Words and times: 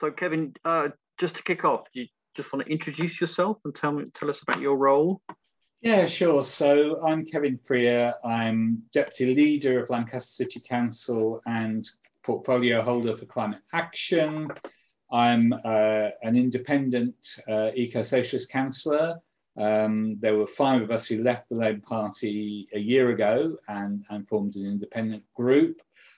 So, 0.00 0.10
Kevin, 0.10 0.54
uh, 0.64 0.88
just 1.18 1.36
to 1.36 1.42
kick 1.42 1.62
off, 1.62 1.84
do 1.92 2.00
you 2.00 2.06
just 2.34 2.50
want 2.54 2.64
to 2.64 2.72
introduce 2.72 3.20
yourself 3.20 3.58
and 3.66 3.74
tell 3.74 3.92
me 3.92 4.06
tell 4.14 4.30
us 4.30 4.40
about 4.40 4.58
your 4.58 4.78
role? 4.78 5.20
Yeah, 5.82 6.06
sure. 6.06 6.42
So 6.42 7.04
I'm 7.06 7.26
Kevin 7.26 7.58
Frea. 7.62 8.14
I'm 8.24 8.82
deputy 8.94 9.34
leader 9.34 9.82
of 9.82 9.90
Lancaster 9.90 10.44
City 10.44 10.60
Council 10.66 11.42
and 11.44 11.86
portfolio 12.22 12.80
holder 12.80 13.14
for 13.14 13.26
climate 13.26 13.60
action. 13.74 14.48
I'm 15.12 15.52
uh, 15.52 16.08
an 16.22 16.34
independent 16.34 17.16
uh, 17.46 17.70
eco-socialist 17.74 18.50
councillor. 18.50 19.20
Um, 19.58 20.16
there 20.20 20.36
were 20.36 20.46
five 20.46 20.80
of 20.80 20.90
us 20.90 21.08
who 21.08 21.22
left 21.22 21.50
the 21.50 21.56
Labour 21.56 21.82
Party 21.86 22.68
a 22.72 22.78
year 22.78 23.10
ago 23.10 23.58
and, 23.68 24.02
and 24.08 24.26
formed 24.26 24.56
an 24.56 24.64
independent 24.64 25.24
group. 25.34 25.76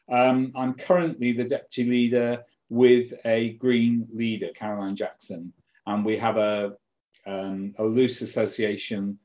Um, 0.09 0.53
I'm 0.55 0.75
currently 0.75 1.33
the 1.33 1.45
deputy 1.45 1.91
leader 1.91 2.45
with 2.73 3.13
a 3.27 3.53
Green 3.59 4.09
leader, 4.15 4.49
Caroline 4.57 4.97
Jackson, 4.97 5.53
and 5.87 6.07
we 6.07 6.17
have 6.17 6.39
a, 6.39 6.73
um, 7.27 7.75
a 7.79 7.85
loose 7.85 8.23
association 8.23 9.19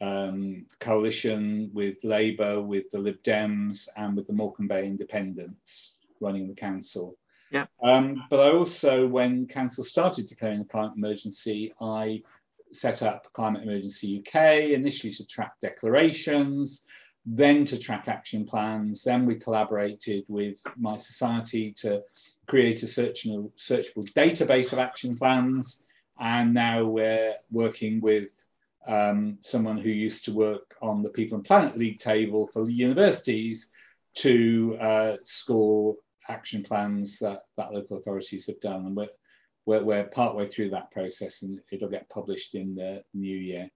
um, 0.00 0.64
coalition 0.80 1.70
with 1.74 2.02
Labour, 2.02 2.62
with 2.62 2.90
the 2.90 2.98
Lib 2.98 3.22
Dems, 3.22 3.88
and 3.98 4.16
with 4.16 4.26
the 4.26 4.32
Morecambe 4.32 4.68
Bay 4.68 4.86
Independents 4.86 5.98
running 6.18 6.48
the 6.48 6.54
council. 6.54 7.18
Yeah. 7.50 7.66
Um, 7.82 8.24
but 8.30 8.40
I 8.40 8.50
also, 8.52 9.06
when 9.06 9.46
council 9.48 9.84
started 9.84 10.26
declaring 10.26 10.62
a 10.62 10.64
climate 10.64 10.96
emergency, 10.96 11.74
I 11.82 12.22
set 12.72 13.02
up 13.02 13.30
Climate 13.34 13.64
Emergency 13.64 14.18
UK 14.18 14.70
initially 14.72 15.12
to 15.12 15.26
track 15.26 15.52
declarations, 15.60 16.86
then 17.26 17.64
to 17.64 17.78
track 17.78 18.08
action 18.08 18.44
plans. 18.44 19.02
Then 19.02 19.24
we 19.24 19.36
collaborated 19.36 20.24
with 20.28 20.62
mySociety 20.80 21.74
to 21.80 22.02
create 22.46 22.82
a 22.82 22.86
searchable, 22.86 23.50
searchable 23.56 24.10
database 24.12 24.72
of 24.72 24.78
action 24.78 25.16
plans. 25.16 25.84
And 26.20 26.52
now 26.52 26.84
we're 26.84 27.34
working 27.50 28.00
with 28.00 28.46
um, 28.86 29.38
someone 29.40 29.78
who 29.78 29.88
used 29.88 30.24
to 30.26 30.34
work 30.34 30.76
on 30.82 31.02
the 31.02 31.08
People 31.08 31.36
and 31.36 31.44
Planet 31.44 31.78
League 31.78 31.98
table 31.98 32.48
for 32.52 32.68
universities 32.68 33.70
to 34.16 34.76
uh, 34.80 35.16
score 35.24 35.96
action 36.28 36.62
plans 36.62 37.18
that, 37.18 37.42
that 37.56 37.72
local 37.72 37.96
authorities 37.96 38.46
have 38.46 38.60
done. 38.60 38.86
And 38.86 38.94
we're, 38.94 39.08
we're, 39.64 39.82
we're 39.82 40.04
partway 40.04 40.46
through 40.46 40.70
that 40.70 40.90
process 40.90 41.42
and 41.42 41.60
it'll 41.72 41.88
get 41.88 42.08
published 42.10 42.54
in 42.54 42.74
the 42.74 43.02
new 43.14 43.36
year. 43.36 43.70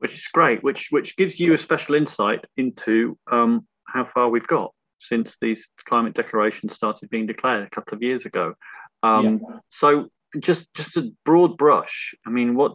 Which 0.00 0.14
is 0.14 0.26
great, 0.26 0.62
which, 0.62 0.88
which 0.90 1.16
gives 1.16 1.38
you 1.38 1.54
a 1.54 1.58
special 1.58 1.94
insight 1.94 2.44
into 2.56 3.16
um, 3.30 3.66
how 3.86 4.04
far 4.04 4.28
we've 4.28 4.46
got 4.46 4.72
since 4.98 5.36
these 5.40 5.68
climate 5.84 6.14
declarations 6.14 6.74
started 6.74 7.10
being 7.10 7.26
declared 7.26 7.66
a 7.66 7.70
couple 7.70 7.94
of 7.94 8.02
years 8.02 8.26
ago. 8.26 8.54
Um, 9.02 9.40
yeah. 9.42 9.58
So 9.70 10.10
just 10.38 10.72
just 10.74 10.96
a 10.96 11.10
broad 11.24 11.56
brush. 11.56 12.14
I 12.26 12.30
mean, 12.30 12.54
what 12.54 12.74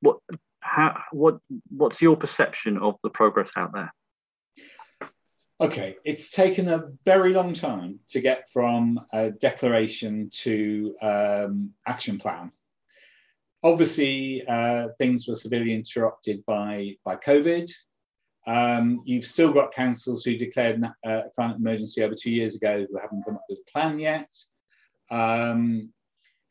what 0.00 0.18
how 0.60 1.00
what 1.12 1.38
what's 1.68 2.00
your 2.00 2.16
perception 2.16 2.78
of 2.78 2.96
the 3.02 3.10
progress 3.10 3.50
out 3.56 3.72
there? 3.74 3.92
Okay, 5.60 5.96
it's 6.04 6.30
taken 6.30 6.68
a 6.68 6.84
very 7.04 7.34
long 7.34 7.52
time 7.52 7.98
to 8.10 8.20
get 8.20 8.48
from 8.52 9.00
a 9.12 9.30
declaration 9.30 10.30
to 10.30 10.94
um, 11.02 11.70
action 11.84 12.18
plan. 12.18 12.52
Obviously, 13.62 14.46
uh, 14.46 14.88
things 14.98 15.26
were 15.26 15.34
severely 15.34 15.74
interrupted 15.74 16.44
by, 16.46 16.94
by 17.04 17.16
COVID. 17.16 17.70
Um, 18.46 19.02
you've 19.04 19.26
still 19.26 19.52
got 19.52 19.74
councils 19.74 20.24
who 20.24 20.38
declared 20.38 20.82
uh, 20.84 21.22
a 21.26 21.30
climate 21.34 21.58
emergency 21.58 22.02
over 22.02 22.14
two 22.14 22.30
years 22.30 22.56
ago 22.56 22.86
who 22.88 22.98
haven't 22.98 23.24
come 23.24 23.34
up 23.34 23.44
with 23.48 23.58
a 23.58 23.70
plan 23.70 23.98
yet. 23.98 24.32
Um, 25.10 25.92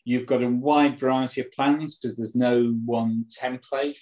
you've 0.03 0.25
got 0.25 0.43
a 0.43 0.49
wide 0.49 0.99
variety 0.99 1.41
of 1.41 1.51
plans 1.51 1.97
because 1.97 2.15
there's 2.15 2.35
no 2.35 2.77
one 2.85 3.25
template 3.41 3.97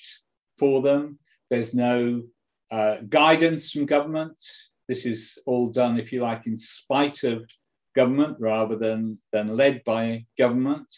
for 0.57 0.81
them. 0.81 1.19
There's 1.49 1.73
no 1.73 2.23
uh, 2.71 2.97
guidance 3.07 3.71
from 3.71 3.85
government. 3.85 4.43
This 4.87 5.05
is 5.05 5.39
all 5.45 5.69
done, 5.69 5.99
if 5.99 6.11
you 6.11 6.21
like, 6.21 6.47
in 6.47 6.57
spite 6.57 7.23
of 7.23 7.49
government 7.95 8.37
rather 8.39 8.75
than, 8.75 9.19
than 9.31 9.55
led 9.55 9.83
by 9.83 10.25
government. 10.37 10.93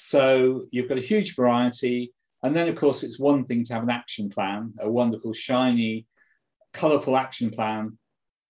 So 0.00 0.64
you've 0.70 0.88
got 0.88 0.98
a 0.98 1.02
huge 1.12 1.34
variety. 1.34 2.12
And 2.44 2.54
then, 2.54 2.68
of 2.68 2.76
course, 2.76 3.02
it's 3.02 3.18
one 3.18 3.44
thing 3.44 3.64
to 3.64 3.74
have 3.74 3.82
an 3.82 3.90
action 3.90 4.30
plan, 4.30 4.72
a 4.78 4.88
wonderful, 4.88 5.32
shiny, 5.32 6.06
colourful 6.72 7.16
action 7.16 7.50
plan, 7.50 7.98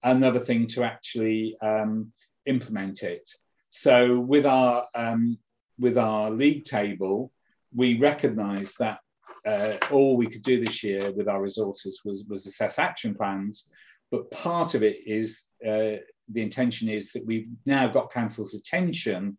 another 0.02 0.40
thing 0.40 0.66
to 0.66 0.84
actually 0.84 1.56
um, 1.62 2.12
implement 2.44 3.02
it. 3.02 3.26
So 3.70 4.20
with 4.20 4.44
our 4.44 4.86
um, 4.94 5.38
with 5.78 5.96
our 5.96 6.30
league 6.30 6.64
table, 6.64 7.32
we 7.74 7.98
recognised 7.98 8.76
that 8.80 8.98
uh, 9.46 9.78
all 9.90 10.18
we 10.18 10.26
could 10.26 10.42
do 10.42 10.62
this 10.62 10.84
year 10.84 11.10
with 11.12 11.28
our 11.28 11.40
resources 11.40 12.02
was 12.04 12.26
was 12.28 12.44
assess 12.44 12.78
action 12.78 13.14
plans, 13.14 13.70
but 14.10 14.30
part 14.30 14.74
of 14.74 14.82
it 14.82 14.98
is 15.06 15.48
uh, 15.66 15.96
the 16.28 16.42
intention 16.42 16.90
is 16.90 17.12
that 17.12 17.24
we've 17.24 17.48
now 17.64 17.88
got 17.88 18.12
council's 18.12 18.54
attention 18.54 19.38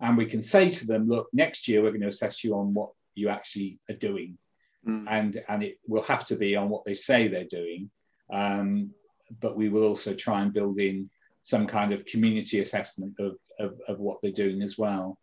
and 0.00 0.16
we 0.16 0.26
can 0.26 0.42
say 0.42 0.70
to 0.70 0.86
them, 0.86 1.08
look, 1.08 1.28
next 1.32 1.68
year 1.68 1.82
we're 1.82 1.90
going 1.90 2.00
to 2.02 2.08
assess 2.08 2.42
you 2.42 2.54
on 2.54 2.74
what 2.74 2.90
you 3.14 3.28
actually 3.28 3.78
are 3.90 3.96
doing. 3.96 4.38
Mm. 4.86 5.04
And, 5.08 5.42
and 5.48 5.62
it 5.62 5.78
will 5.86 6.02
have 6.02 6.24
to 6.26 6.36
be 6.36 6.56
on 6.56 6.68
what 6.68 6.84
they 6.84 6.94
say 6.94 7.28
they're 7.28 7.44
doing. 7.44 7.90
Um, 8.32 8.90
but 9.40 9.56
we 9.56 9.68
will 9.68 9.84
also 9.84 10.14
try 10.14 10.40
and 10.42 10.52
build 10.52 10.80
in 10.80 11.10
some 11.42 11.66
kind 11.66 11.92
of 11.92 12.06
community 12.06 12.60
assessment 12.60 13.14
of, 13.18 13.36
of, 13.58 13.78
of 13.88 13.98
what 13.98 14.20
they're 14.20 14.32
doing 14.32 14.62
as 14.62 14.78
well. 14.78 15.18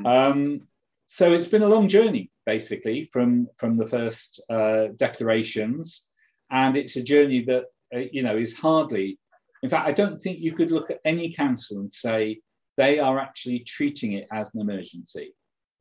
Mm. 0.00 0.06
Um, 0.06 0.60
so 1.06 1.32
it's 1.32 1.46
been 1.46 1.62
a 1.62 1.68
long 1.68 1.88
journey, 1.88 2.30
basically, 2.46 3.10
from, 3.12 3.48
from 3.58 3.76
the 3.76 3.86
first 3.86 4.40
uh, 4.48 4.88
declarations. 4.96 6.08
And 6.50 6.76
it's 6.76 6.96
a 6.96 7.02
journey 7.02 7.44
that 7.44 7.66
uh, 7.94 7.98
you 8.10 8.22
know, 8.22 8.36
is 8.36 8.56
hardly. 8.56 9.18
In 9.62 9.70
fact, 9.70 9.86
I 9.86 9.92
don't 9.92 10.20
think 10.20 10.38
you 10.38 10.52
could 10.52 10.72
look 10.72 10.90
at 10.90 11.00
any 11.04 11.32
council 11.32 11.80
and 11.80 11.92
say 11.92 12.40
they 12.82 12.98
are 12.98 13.20
actually 13.20 13.60
treating 13.60 14.14
it 14.14 14.26
as 14.32 14.52
an 14.54 14.60
emergency, 14.60 15.32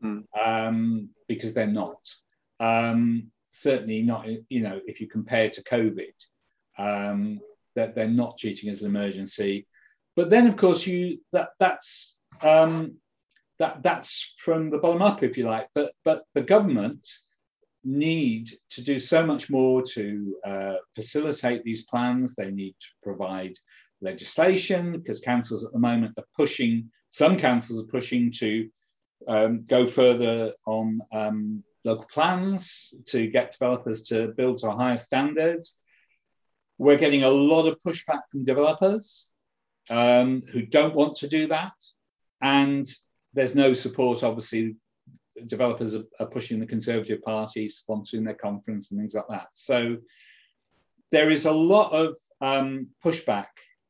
mm. 0.04 0.24
um, 0.40 1.10
because 1.28 1.52
they're 1.56 1.66
not. 1.66 2.02
Um, 2.60 3.32
certainly 3.50 4.04
not. 4.04 4.28
You 4.50 4.62
know, 4.62 4.80
if 4.86 5.02
you 5.02 5.08
compare 5.08 5.50
to 5.50 5.64
COVID, 5.64 6.14
um, 6.78 7.40
that 7.76 7.96
they're 7.96 8.08
not 8.08 8.38
treating 8.38 8.70
it 8.70 8.74
as 8.74 8.84
an 8.84 8.96
emergency. 8.96 9.66
But 10.16 10.30
then, 10.30 10.46
of 10.46 10.58
course, 10.58 10.86
you 10.86 11.18
that 11.34 11.50
that's 11.60 12.18
um, 12.44 12.98
that 13.58 13.82
that's 13.82 14.36
from 14.38 14.70
the 14.70 14.78
bottom 14.78 15.02
up, 15.02 15.24
if 15.24 15.38
you 15.38 15.46
like. 15.46 15.70
But 15.74 15.94
but 16.06 16.26
the 16.36 16.44
government 16.44 17.08
need 17.84 18.48
to 18.70 18.84
do 18.84 19.00
so 19.00 19.26
much 19.26 19.50
more 19.50 19.82
to 19.82 20.36
uh, 20.46 20.76
facilitate 20.94 21.64
these 21.64 21.86
plans. 21.86 22.36
They 22.36 22.52
need 22.52 22.76
to 22.80 22.88
provide 23.02 23.56
legislation 24.02 24.92
because 24.94 25.20
councils 25.20 25.66
at 25.66 25.74
the 25.74 25.80
moment 25.80 26.14
are 26.18 26.26
pushing, 26.36 26.90
some 27.10 27.38
councils 27.38 27.84
are 27.84 27.92
pushing 27.92 28.32
to 28.32 28.70
um, 29.28 29.66
go 29.68 29.86
further 29.86 30.54
on 30.66 30.98
um, 31.12 31.64
local 31.84 32.06
plans 32.12 32.94
to 33.08 33.28
get 33.28 33.52
developers 33.52 34.04
to 34.04 34.30
build 34.38 34.60
to 34.60 34.70
a 34.70 34.76
higher 34.76 34.98
standard. 34.98 35.66
We're 36.78 36.98
getting 36.98 37.24
a 37.24 37.30
lot 37.30 37.68
of 37.68 37.82
pushback 37.86 38.22
from 38.32 38.44
developers 38.44 39.28
um, 39.90 40.42
who 40.52 40.66
don't 40.66 40.96
want 40.96 41.16
to 41.18 41.28
do 41.28 41.48
that. 41.48 41.74
And 42.42 42.88
there's 43.34 43.56
no 43.56 43.74
support, 43.74 44.24
obviously, 44.24 44.76
developers 45.46 45.96
are, 45.96 46.04
are, 46.20 46.26
pushing 46.26 46.60
the 46.60 46.66
Conservative 46.66 47.22
Party, 47.22 47.68
sponsoring 47.68 48.26
their 48.26 48.36
conference 48.36 48.92
and 48.92 49.00
things 49.00 49.14
like 49.14 49.28
that. 49.30 49.48
So 49.54 49.98
there 51.12 51.30
is 51.30 51.46
a 51.46 51.52
lot 51.52 51.92
of 51.92 52.16
um, 52.42 52.88
pushback. 53.04 53.48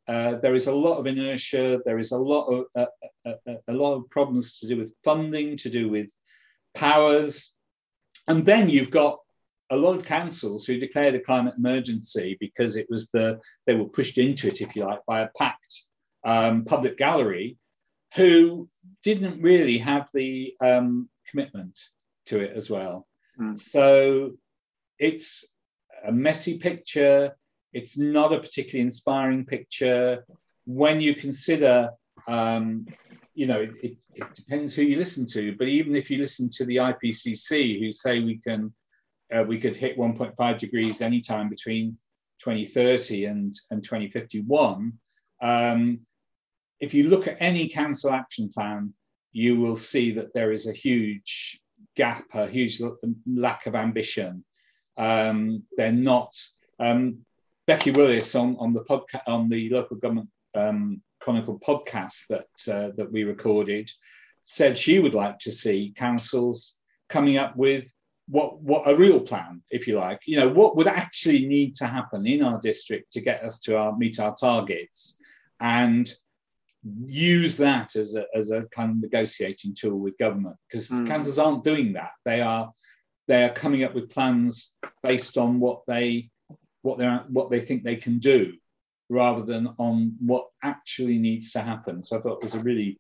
Uh, 0.08 0.40
there 0.40 0.56
is 0.56 0.68
a 0.68 0.74
lot 0.74 0.98
of 0.98 1.08
inertia. 1.08 1.80
There 1.86 2.00
is 2.00 2.12
a 2.12 2.18
lot 2.18 2.46
of 2.48 2.66
uh, 2.76 2.86
a, 3.26 3.30
uh, 3.30 3.36
uh, 3.48 3.56
a, 3.68 3.74
lot 3.74 3.94
of 3.94 4.10
problems 4.10 4.58
to 4.60 4.68
do 4.68 4.78
with 4.78 4.94
funding, 5.04 5.58
to 5.58 5.70
do 5.70 5.90
with 5.90 6.10
powers, 6.76 7.56
and 8.28 8.46
then 8.46 8.70
you've 8.70 8.90
got 8.90 9.20
a 9.70 9.78
lot 9.78 9.96
of 9.96 10.04
councils 10.04 10.66
who 10.66 10.78
declared 10.78 11.16
a 11.16 11.20
climate 11.20 11.54
emergency 11.58 12.36
because 12.40 12.76
it 12.76 12.88
was 12.90 13.10
the 13.12 13.40
they 13.66 13.76
were 13.76 13.86
pushed 13.86 14.18
into 14.18 14.48
it, 14.48 14.62
if 14.62 14.76
you 14.76 14.86
like, 14.86 15.00
by 15.08 15.22
a 15.22 15.30
packed 15.38 15.84
um, 16.26 16.66
public 16.66 16.98
gallery, 16.98 17.58
who 18.16 18.68
didn't 19.04 19.42
really 19.42 19.78
have 19.78 20.10
the 20.14 20.54
um, 20.62 21.10
commitment 21.30 21.80
to 22.26 22.42
it 22.42 22.56
as 22.56 22.70
well. 22.70 23.08
Mm. 23.40 23.58
So 23.58 24.32
it's 25.00 25.46
a 26.06 26.12
messy 26.12 26.58
picture. 26.58 27.38
It's 27.74 27.98
not 27.98 28.34
a 28.34 28.40
particularly 28.40 28.82
inspiring 28.82 29.46
picture. 29.46 30.26
When 30.66 31.00
you 31.02 31.16
consider, 31.16 31.92
um, 32.28 32.86
you 33.34 33.48
know, 33.48 33.62
it, 33.62 33.76
it, 33.82 33.98
it, 34.16 34.34
depends 34.36 34.74
who 34.74 34.82
you 34.82 34.98
listen 34.98 35.26
to. 35.28 35.56
But 35.58 35.68
even 35.68 35.96
if 35.96 36.10
you 36.10 36.18
listen 36.18 36.50
to 36.58 36.66
the 36.66 36.78
IPCC, 36.78 37.80
who 37.80 37.92
say 37.92 38.20
we 38.20 38.38
can, 38.38 38.74
uh, 39.34 39.44
we 39.44 39.60
could 39.60 39.76
hit 39.76 39.98
1.5 39.98 40.58
degrees 40.58 41.02
anytime 41.02 41.50
between 41.50 41.96
2030 42.40 43.26
and, 43.26 43.54
and 43.70 43.84
2051. 43.84 44.94
Um, 45.42 46.00
if 46.80 46.94
you 46.94 47.08
look 47.10 47.28
at 47.28 47.38
any 47.40 47.70
council 47.70 48.12
action 48.12 48.50
plan, 48.50 48.94
you 49.32 49.60
will 49.60 49.76
see 49.76 50.12
that 50.12 50.34
there 50.34 50.52
is 50.52 50.68
a 50.68 50.74
huge 50.74 51.62
gap, 51.96 52.26
a 52.34 52.48
huge 52.48 52.82
lack 53.26 53.66
of 53.66 53.76
ambition. 53.76 54.44
Um, 54.98 55.64
they're 55.78 55.92
not. 55.92 56.36
Um, 56.80 57.20
Becky 57.68 57.92
Willis 57.92 58.36
on, 58.36 58.56
on 58.60 58.74
the 58.74 58.84
podcast 58.84 59.22
on 59.28 59.50
the 59.50 59.70
local 59.70 59.98
government 59.98 60.30
um, 60.56 61.02
chronicle 61.20 61.60
podcast 61.60 62.28
that 62.28 62.74
uh, 62.74 62.92
that 62.98 63.12
we 63.12 63.24
recorded 63.24 63.90
said 64.44 64.78
she 64.78 65.00
would 65.00 65.14
like 65.14 65.38
to 65.40 65.52
see 65.52 65.94
councils 65.96 66.78
coming 67.10 67.38
up 67.38 67.56
with 67.56 67.92
what 68.28 68.62
what 68.62 68.90
a 68.90 68.96
real 68.96 69.20
plan, 69.20 69.62
if 69.72 69.88
you 69.88 69.98
like. 69.98 70.22
You 70.26 70.38
know, 70.38 70.50
what 70.50 70.76
would 70.76 70.88
actually 70.88 71.46
need 71.46 71.76
to 71.76 71.86
happen 71.86 72.26
in 72.26 72.42
our 72.42 72.60
district 72.60 73.12
to 73.14 73.22
get 73.22 73.44
us 73.44 73.60
to 73.62 73.78
our 73.78 73.96
meet 73.96 74.20
our 74.20 74.36
targets, 74.36 75.18
and 75.60 76.12
use 77.06 77.58
that 77.58 77.96
as 77.96 78.16
a, 78.16 78.26
as 78.34 78.50
a 78.50 78.64
kind 78.76 78.90
of 78.90 78.98
negotiating 78.98 79.76
tool 79.76 80.00
with 80.00 80.18
government 80.18 80.56
because 80.68 80.90
mm. 80.90 81.06
councils 81.06 81.38
aren't 81.38 81.64
doing 81.64 81.94
that. 81.94 82.12
They 82.26 82.42
are 82.42 82.72
they 83.28 83.44
are 83.44 83.54
coming 83.54 83.84
up 83.84 83.94
with 83.94 84.10
plans 84.10 84.78
based 85.04 85.38
on 85.38 85.60
what 85.60 85.84
they 85.88 86.31
what 86.82 86.98
they 86.98 87.08
what 87.30 87.50
they 87.50 87.60
think 87.60 87.84
they 87.84 87.96
can 87.96 88.20
do 88.20 88.54
rather 89.10 89.44
than 89.44 89.68
on 89.78 90.16
what 90.20 90.48
actually 90.64 91.18
needs 91.18 91.52
to 91.52 91.60
happen. 91.60 92.02
So 92.04 92.18
I 92.18 92.22
thought 92.22 92.38
it 92.38 92.44
was 92.44 92.56
a 92.56 92.64
really 92.64 93.00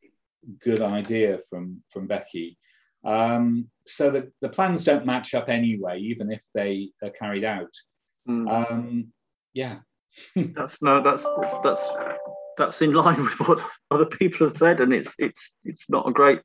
good 0.63 0.81
idea 0.81 1.39
from 1.50 1.81
from 1.89 2.07
Becky. 2.07 2.57
Um, 3.04 3.68
so 3.86 4.12
the, 4.12 4.31
the 4.42 4.50
plans 4.50 4.83
don't 4.83 5.06
match 5.06 5.33
up 5.33 5.50
anyway, 5.50 6.00
even 6.00 6.31
if 6.31 6.44
they 6.54 6.92
are 7.01 7.10
carried 7.10 7.44
out. 7.44 7.72
Mm. 8.30 8.72
Um, 8.72 9.07
yeah, 9.54 9.80
that's 10.36 10.81
no, 10.81 11.01
that's 11.01 11.25
that's 11.63 11.89
that's 12.57 12.81
in 12.81 12.94
line 12.94 13.24
with 13.24 13.39
what 13.39 13.62
other 13.89 14.06
people 14.06 14.48
have 14.48 14.57
said, 14.57 14.81
and 14.81 14.94
it's 14.94 15.13
it's 15.18 15.51
it's 15.63 15.89
not 15.89 16.07
a 16.07 16.12
great 16.12 16.42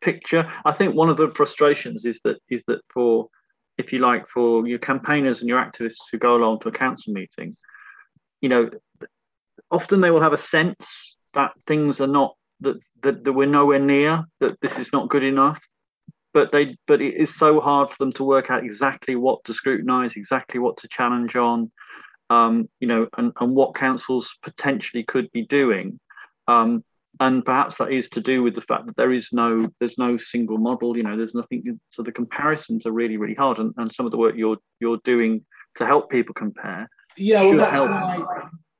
picture. 0.00 0.50
I 0.64 0.72
think 0.72 0.94
one 0.94 1.08
of 1.08 1.16
the 1.16 1.30
frustrations 1.30 2.04
is 2.04 2.20
that 2.24 2.38
is 2.48 2.62
that 2.66 2.80
for 2.92 3.28
if 3.78 3.92
you 3.92 3.98
like 3.98 4.28
for 4.28 4.66
your 4.66 4.78
campaigners 4.78 5.40
and 5.40 5.48
your 5.48 5.62
activists 5.62 6.08
who 6.10 6.18
go 6.18 6.36
along 6.36 6.60
to 6.60 6.68
a 6.68 6.72
council 6.72 7.12
meeting, 7.12 7.56
you 8.40 8.48
know, 8.48 8.70
often 9.70 10.00
they 10.00 10.10
will 10.10 10.20
have 10.20 10.32
a 10.32 10.38
sense 10.38 11.16
that 11.34 11.52
things 11.66 12.00
are 12.00 12.06
not 12.06 12.36
that 12.60 12.78
that, 13.02 13.24
that 13.24 13.32
we're 13.32 13.46
nowhere 13.46 13.78
near 13.78 14.24
that 14.40 14.60
this 14.60 14.78
is 14.78 14.92
not 14.92 15.08
good 15.08 15.24
enough. 15.24 15.60
But 16.32 16.52
they 16.52 16.76
but 16.86 17.00
it 17.00 17.14
is 17.14 17.34
so 17.34 17.60
hard 17.60 17.90
for 17.90 17.96
them 17.98 18.12
to 18.12 18.24
work 18.24 18.50
out 18.50 18.64
exactly 18.64 19.16
what 19.16 19.44
to 19.44 19.54
scrutinize 19.54 20.16
exactly 20.16 20.60
what 20.60 20.76
to 20.78 20.88
challenge 20.88 21.34
on 21.34 21.70
um, 22.28 22.68
you 22.80 22.88
know 22.88 23.08
and, 23.16 23.32
and 23.40 23.54
what 23.54 23.74
councils 23.74 24.34
potentially 24.42 25.02
could 25.02 25.30
be 25.32 25.46
doing. 25.46 25.98
Um, 26.48 26.84
and 27.20 27.44
perhaps 27.44 27.76
that 27.76 27.92
is 27.92 28.08
to 28.10 28.20
do 28.20 28.42
with 28.42 28.54
the 28.54 28.60
fact 28.60 28.86
that 28.86 28.96
there 28.96 29.12
is 29.12 29.28
no 29.32 29.68
there's 29.78 29.98
no 29.98 30.16
single 30.16 30.58
model 30.58 30.96
you 30.96 31.02
know 31.02 31.16
there's 31.16 31.34
nothing 31.34 31.78
so 31.90 32.02
the 32.02 32.12
comparisons 32.12 32.86
are 32.86 32.92
really 32.92 33.16
really 33.16 33.34
hard 33.34 33.58
and, 33.58 33.72
and 33.76 33.92
some 33.92 34.06
of 34.06 34.12
the 34.12 34.18
work 34.18 34.34
you're 34.36 34.58
you're 34.80 34.98
doing 35.04 35.44
to 35.74 35.86
help 35.86 36.10
people 36.10 36.34
compare 36.34 36.88
yeah 37.16 37.42
well 37.42 37.56
that's 37.56 37.76
help. 37.76 37.90
why 37.90 38.24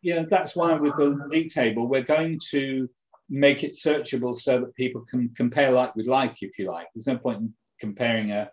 yeah 0.02 0.24
that's 0.28 0.54
why 0.54 0.72
with 0.74 0.94
the 0.96 1.18
league 1.28 1.48
table 1.48 1.88
we're 1.88 2.02
going 2.02 2.38
to 2.50 2.88
make 3.28 3.64
it 3.64 3.72
searchable 3.72 4.34
so 4.34 4.60
that 4.60 4.74
people 4.74 5.04
can 5.08 5.28
compare 5.36 5.70
like 5.72 5.94
with 5.96 6.06
like, 6.06 6.42
if 6.42 6.58
you 6.58 6.70
like. 6.70 6.86
There's 6.94 7.06
no 7.06 7.18
point 7.18 7.40
in 7.40 7.54
comparing 7.80 8.30
a 8.30 8.50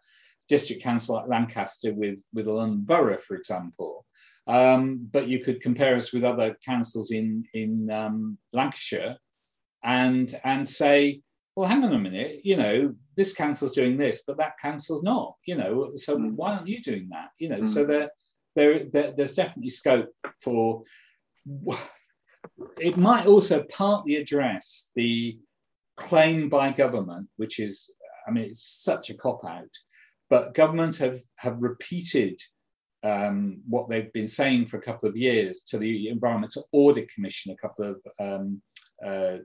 district 0.50 0.84
council 0.84 1.16
like 1.16 1.28
Lancaster 1.28 1.94
with, 1.94 2.20
with 2.34 2.48
a 2.48 2.52
London 2.52 2.82
borough, 2.82 3.18
for 3.18 3.36
example. 3.36 4.06
Um, 4.48 5.08
but 5.12 5.28
you 5.28 5.40
could 5.40 5.62
compare 5.62 5.96
us 5.96 6.12
with 6.12 6.24
other 6.24 6.58
councils 6.66 7.12
in, 7.12 7.46
in 7.54 7.90
um, 7.92 8.38
Lancashire 8.52 9.18
and, 9.84 10.40
and 10.44 10.68
say, 10.68 11.22
well, 11.56 11.70
hang 11.70 11.84
on 11.84 11.94
a 11.94 12.00
minute, 12.00 12.42
you 12.44 12.58
know, 12.58 12.94
this 13.16 13.34
council's 13.34 13.74
doing 13.74 13.98
this, 13.98 14.24
but 14.26 14.38
that 14.38 14.58
council's 14.62 15.04
not, 15.04 15.36
you 15.46 15.56
know, 15.56 15.92
so 15.96 16.18
mm. 16.18 16.32
why 16.34 16.54
aren't 16.54 16.68
you 16.68 16.82
doing 16.82 17.08
that? 17.12 17.30
You 17.38 17.50
know, 17.50 17.60
mm. 17.60 17.68
so 17.68 17.86
there, 17.86 18.10
there, 18.56 18.86
there, 18.92 19.14
there's 19.16 19.34
definitely 19.34 19.70
scope 19.70 20.10
for 20.42 20.84
it 22.80 22.98
might 22.98 23.28
also 23.28 23.64
partly 23.72 24.16
address 24.16 24.92
the 24.96 25.38
claim 25.98 26.50
by 26.50 26.72
government, 26.72 27.28
which 27.38 27.60
is, 27.60 27.94
I 28.28 28.32
mean, 28.32 28.46
it's 28.46 28.84
such 28.84 29.10
a 29.10 29.14
cop 29.16 29.46
out, 29.46 29.70
but 30.30 30.54
government 30.54 30.98
have, 30.98 31.22
have 31.38 31.62
repeated 31.62 32.42
um, 33.04 33.62
what 33.68 33.90
they've 33.90 34.12
been 34.14 34.28
saying 34.28 34.68
for 34.68 34.78
a 34.78 34.82
couple 34.82 35.10
of 35.10 35.18
years 35.18 35.64
to 35.68 35.78
the 35.78 36.10
Environmental 36.10 36.68
Audit 36.72 37.12
Commission 37.14 37.52
a 37.52 37.58
couple 37.58 37.86
of 37.86 38.02
um, 38.20 38.62
uh, 39.06 39.38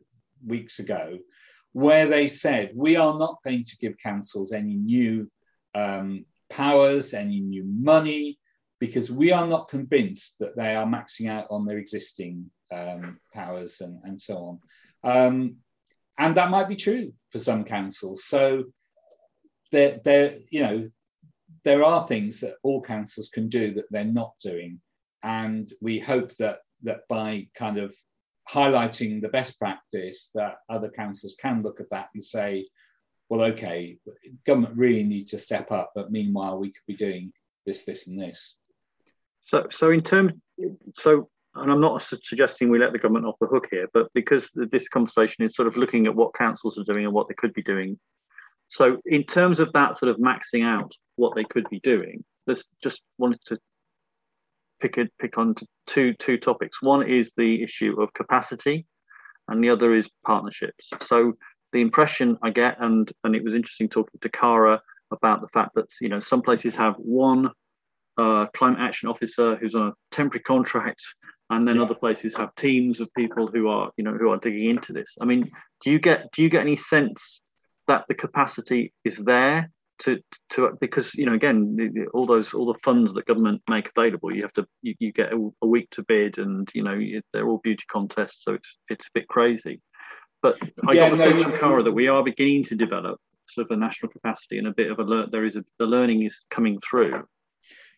weeks 0.46 0.78
ago, 0.78 1.18
where 1.72 2.06
they 2.08 2.28
said, 2.28 2.72
we 2.74 2.96
are 2.96 3.18
not 3.18 3.38
going 3.44 3.64
to 3.64 3.76
give 3.78 3.98
councils 3.98 4.52
any 4.52 4.74
new 4.74 5.30
um, 5.74 6.24
powers, 6.50 7.14
any 7.14 7.40
new 7.40 7.64
money, 7.64 8.38
because 8.80 9.10
we 9.10 9.32
are 9.32 9.46
not 9.46 9.68
convinced 9.68 10.38
that 10.38 10.56
they 10.56 10.74
are 10.74 10.86
maxing 10.86 11.28
out 11.28 11.46
on 11.50 11.64
their 11.64 11.78
existing 11.78 12.50
um, 12.72 13.18
powers 13.32 13.80
and, 13.80 14.00
and 14.04 14.20
so 14.20 14.58
on. 15.04 15.16
Um, 15.16 15.56
and 16.18 16.36
that 16.36 16.50
might 16.50 16.68
be 16.68 16.76
true 16.76 17.12
for 17.30 17.38
some 17.38 17.64
councils. 17.64 18.24
So 18.24 18.64
there, 19.72 20.00
there, 20.04 20.38
you 20.50 20.62
know, 20.62 20.90
there 21.64 21.84
are 21.84 22.06
things 22.06 22.40
that 22.40 22.54
all 22.62 22.82
councils 22.82 23.28
can 23.28 23.48
do 23.48 23.74
that 23.74 23.84
they're 23.90 24.04
not 24.04 24.32
doing, 24.42 24.80
and 25.22 25.70
we 25.80 25.98
hope 25.98 26.34
that 26.36 26.60
that 26.84 27.00
by 27.08 27.48
kind 27.54 27.78
of 27.78 27.94
highlighting 28.50 29.20
the 29.20 29.28
best 29.28 29.58
practice, 29.58 30.30
that 30.34 30.56
other 30.68 30.88
councils 30.88 31.36
can 31.40 31.62
look 31.62 31.80
at 31.80 31.90
that 31.90 32.08
and 32.14 32.24
say, 32.24 32.66
well, 33.28 33.42
okay, 33.42 33.98
government 34.46 34.76
really 34.76 35.04
need 35.04 35.28
to 35.28 35.38
step 35.38 35.70
up, 35.70 35.92
but 35.94 36.10
meanwhile 36.10 36.58
we 36.58 36.68
could 36.68 36.86
be 36.86 36.96
doing 36.96 37.32
this, 37.66 37.84
this, 37.84 38.06
and 38.06 38.20
this. 38.20 38.56
So, 39.42 39.66
so 39.70 39.90
in 39.90 40.02
terms, 40.02 40.32
so 40.94 41.28
and 41.54 41.72
I'm 41.72 41.80
not 41.80 42.02
suggesting 42.02 42.68
we 42.68 42.78
let 42.78 42.92
the 42.92 42.98
government 42.98 43.26
off 43.26 43.38
the 43.40 43.46
hook 43.46 43.68
here, 43.70 43.88
but 43.92 44.08
because 44.14 44.50
this 44.54 44.88
conversation 44.88 45.44
is 45.44 45.54
sort 45.54 45.68
of 45.68 45.76
looking 45.76 46.06
at 46.06 46.14
what 46.14 46.34
councils 46.34 46.78
are 46.78 46.84
doing 46.84 47.04
and 47.04 47.14
what 47.14 47.28
they 47.28 47.34
could 47.34 47.52
be 47.52 47.62
doing. 47.62 47.98
So, 48.68 48.98
in 49.06 49.24
terms 49.24 49.60
of 49.60 49.72
that 49.72 49.98
sort 49.98 50.10
of 50.10 50.18
maxing 50.18 50.64
out 50.64 50.92
what 51.16 51.34
they 51.34 51.44
could 51.44 51.68
be 51.70 51.80
doing, 51.80 52.24
let's 52.46 52.68
just 52.82 53.02
wanted 53.16 53.40
to 53.46 53.58
pick 54.80 54.98
it 54.98 55.12
pick 55.20 55.38
on 55.38 55.54
two 55.86 56.14
two 56.14 56.38
topics. 56.38 56.82
One 56.82 57.08
is 57.08 57.32
the 57.36 57.62
issue 57.62 58.00
of 58.00 58.12
capacity, 58.14 58.86
and 59.48 59.62
the 59.62 59.70
other 59.70 59.94
is 59.94 60.08
partnerships. 60.26 60.90
So, 61.02 61.34
the 61.72 61.80
impression 61.80 62.38
I 62.42 62.50
get, 62.50 62.76
and 62.80 63.10
and 63.24 63.34
it 63.34 63.44
was 63.44 63.54
interesting 63.54 63.88
talking 63.88 64.20
to 64.20 64.28
Cara 64.28 64.80
about 65.10 65.40
the 65.40 65.48
fact 65.48 65.74
that 65.74 65.86
you 66.00 66.08
know 66.08 66.20
some 66.20 66.42
places 66.42 66.74
have 66.74 66.94
one 66.96 67.50
uh, 68.18 68.46
climate 68.54 68.80
action 68.80 69.08
officer 69.08 69.56
who's 69.56 69.74
on 69.74 69.88
a 69.88 69.94
temporary 70.10 70.42
contract 70.42 71.02
and 71.50 71.66
then 71.66 71.76
yeah. 71.76 71.82
other 71.82 71.94
places 71.94 72.34
have 72.34 72.54
teams 72.56 73.00
of 73.00 73.08
people 73.14 73.46
who 73.46 73.68
are 73.68 73.90
you 73.96 74.04
know 74.04 74.12
who 74.12 74.30
are 74.30 74.38
digging 74.38 74.68
into 74.68 74.92
this 74.92 75.14
i 75.20 75.24
mean 75.24 75.50
do 75.80 75.90
you 75.90 75.98
get 75.98 76.30
do 76.32 76.42
you 76.42 76.50
get 76.50 76.60
any 76.60 76.76
sense 76.76 77.40
that 77.86 78.04
the 78.08 78.14
capacity 78.14 78.92
is 79.04 79.18
there 79.18 79.70
to 80.00 80.20
to 80.50 80.76
because 80.80 81.14
you 81.14 81.26
know 81.26 81.34
again 81.34 82.06
all 82.14 82.26
those 82.26 82.54
all 82.54 82.66
the 82.66 82.78
funds 82.84 83.12
that 83.12 83.26
government 83.26 83.60
make 83.68 83.90
available 83.96 84.34
you 84.34 84.42
have 84.42 84.52
to 84.52 84.66
you, 84.82 84.94
you 84.98 85.12
get 85.12 85.32
a, 85.32 85.50
a, 85.62 85.66
week 85.66 85.88
to 85.90 86.04
bid 86.04 86.38
and 86.38 86.68
you 86.74 86.82
know 86.82 86.94
you, 86.94 87.20
they're 87.32 87.48
all 87.48 87.60
beauty 87.64 87.84
contests 87.90 88.44
so 88.44 88.54
it's 88.54 88.78
it's 88.88 89.06
a 89.06 89.10
bit 89.14 89.28
crazy 89.28 89.80
but 90.40 90.56
i 90.86 90.92
yeah, 90.92 91.08
got 91.08 91.18
the 91.18 91.24
no, 91.24 91.30
sense 91.30 91.42
from 91.42 91.58
Cara 91.58 91.82
that 91.82 91.92
we 91.92 92.08
are 92.08 92.22
beginning 92.22 92.62
to 92.64 92.76
develop 92.76 93.20
sort 93.48 93.66
of 93.66 93.76
a 93.76 93.80
national 93.80 94.12
capacity 94.12 94.58
and 94.58 94.68
a 94.68 94.72
bit 94.72 94.90
of 94.90 94.98
a 95.00 95.26
there 95.32 95.44
is 95.44 95.56
a 95.56 95.64
the 95.78 95.86
learning 95.86 96.22
is 96.22 96.44
coming 96.50 96.78
through 96.80 97.24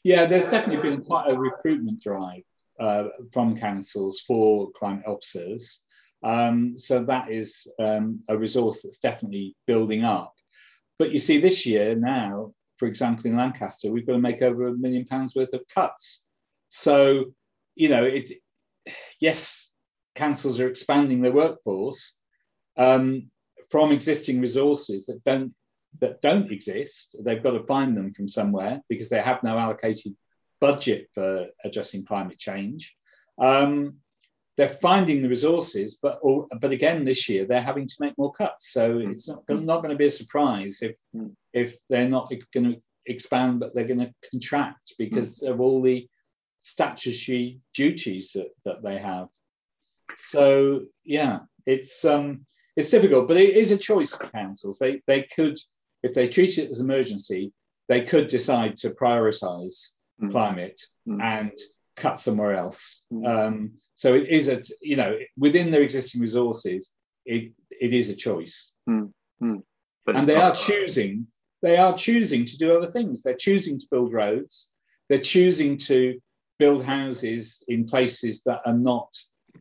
yeah 0.05 0.25
there's 0.25 0.49
definitely 0.49 0.91
been 0.91 1.03
quite 1.03 1.31
a 1.31 1.37
recruitment 1.37 2.01
drive 2.01 2.43
uh, 2.81 3.09
from 3.31 3.57
councils 3.57 4.21
for 4.21 4.71
climate 4.73 5.05
officers. 5.07 5.85
Um, 6.23 6.77
so 6.77 7.05
that 7.05 7.31
is 7.31 7.71
um, 7.79 8.21
a 8.29 8.37
resource 8.37 8.83
that's 8.83 8.99
definitely 8.99 9.55
building 9.67 10.03
up. 10.03 10.35
But 11.01 11.13
you 11.13 11.19
see, 11.19 11.39
this 11.39 11.65
year 11.65 11.97
now, 11.97 12.53
for 12.77 12.87
example, 12.87 13.31
in 13.31 13.37
Lancaster, 13.39 13.91
we've 13.91 14.07
got 14.07 14.13
to 14.13 14.19
make 14.19 14.43
over 14.43 14.67
a 14.67 14.77
million 14.77 15.07
pounds 15.07 15.35
worth 15.35 15.55
of 15.55 15.63
cuts. 15.75 16.27
So, 16.69 17.33
you 17.75 17.89
know, 17.89 18.05
it, 18.05 18.31
yes, 19.19 19.73
councils 20.15 20.61
are 20.61 20.69
expanding 20.69 21.23
their 21.23 21.33
workforce 21.33 22.19
um, 22.77 23.31
from 23.71 23.93
existing 23.93 24.43
resources 24.43 25.07
that 25.07 25.25
don't 25.25 25.55
that 26.01 26.21
don't 26.21 26.53
exist. 26.53 27.17
They've 27.25 27.43
got 27.43 27.53
to 27.53 27.65
find 27.65 27.97
them 27.97 28.13
from 28.13 28.29
somewhere 28.29 28.83
because 28.91 29.09
they 29.09 29.23
have 29.23 29.43
no 29.43 29.59
allocated 29.59 30.15
budget 30.61 31.09
for 31.15 31.47
addressing 31.65 32.05
climate 32.05 32.39
change. 32.39 32.95
Um, 33.39 34.01
they're 34.61 34.69
finding 34.69 35.23
the 35.23 35.29
resources, 35.29 35.99
but 36.03 36.19
or, 36.21 36.47
but 36.61 36.71
again 36.71 37.03
this 37.03 37.31
year 37.31 37.47
they're 37.47 37.63
having 37.63 37.87
to 37.87 37.95
make 37.99 38.19
more 38.19 38.31
cuts. 38.31 38.73
So 38.75 38.97
mm. 38.97 39.11
it's 39.11 39.27
not, 39.27 39.43
not 39.49 39.79
going 39.83 39.89
to 39.89 39.97
be 39.97 40.05
a 40.05 40.11
surprise 40.11 40.83
if 40.83 40.99
mm. 41.17 41.31
if 41.55 41.79
they're 41.89 42.11
not 42.11 42.31
going 42.53 42.75
to 42.75 42.83
expand, 43.07 43.59
but 43.59 43.75
they're 43.75 43.87
going 43.87 44.01
to 44.01 44.13
contract 44.31 44.93
because 44.99 45.41
mm. 45.41 45.51
of 45.51 45.63
all 45.63 45.81
the 45.81 46.07
statutory 46.61 47.61
duties 47.73 48.33
that, 48.35 48.51
that 48.67 48.83
they 48.83 48.99
have. 48.99 49.29
So 50.19 50.83
yeah, 51.07 51.39
it's 51.65 52.05
um, 52.05 52.45
it's 52.77 52.91
difficult, 52.91 53.29
but 53.29 53.39
it 53.39 53.57
is 53.57 53.71
a 53.71 53.79
choice 53.79 54.15
for 54.15 54.27
councils. 54.27 54.79
They 54.79 55.01
they 55.07 55.23
could, 55.23 55.59
if 56.03 56.13
they 56.13 56.29
treat 56.29 56.59
it 56.59 56.69
as 56.69 56.81
emergency, 56.81 57.55
they 57.89 58.03
could 58.03 58.29
decide 58.29 58.77
to 58.77 58.91
prioritise 58.91 59.93
mm. 60.23 60.31
climate 60.31 60.79
mm. 61.09 61.23
and 61.23 61.53
cut 61.97 62.19
somewhere 62.19 62.55
else. 62.55 63.03
Mm. 63.13 63.27
Um, 63.27 63.73
so 63.97 64.15
it 64.15 64.29
is 64.29 64.49
a 64.49 64.63
you 64.81 64.97
know 64.97 65.19
within 65.37 65.71
their 65.71 65.83
existing 65.83 66.21
resources, 66.21 66.91
it 67.27 67.53
it 67.71 67.93
is 67.93 68.09
a 68.09 68.17
choice, 68.17 68.77
mm. 68.89 69.13
Mm. 69.43 69.63
and 70.07 70.27
they 70.29 70.37
are 70.37 70.55
choosing 70.55 71.27
they 71.63 71.77
are 71.77 71.97
choosing 71.97 72.45
to 72.45 72.57
do 72.57 72.77
other 72.77 72.91
things. 72.91 73.23
They're 73.23 73.35
choosing 73.35 73.79
to 73.79 73.87
build 73.91 74.13
roads. 74.13 74.73
They're 75.09 75.19
choosing 75.19 75.77
to 75.79 76.19
build 76.59 76.85
houses 76.85 77.65
in 77.69 77.85
places 77.85 78.43
that 78.45 78.61
are 78.65 78.77
not 78.77 79.15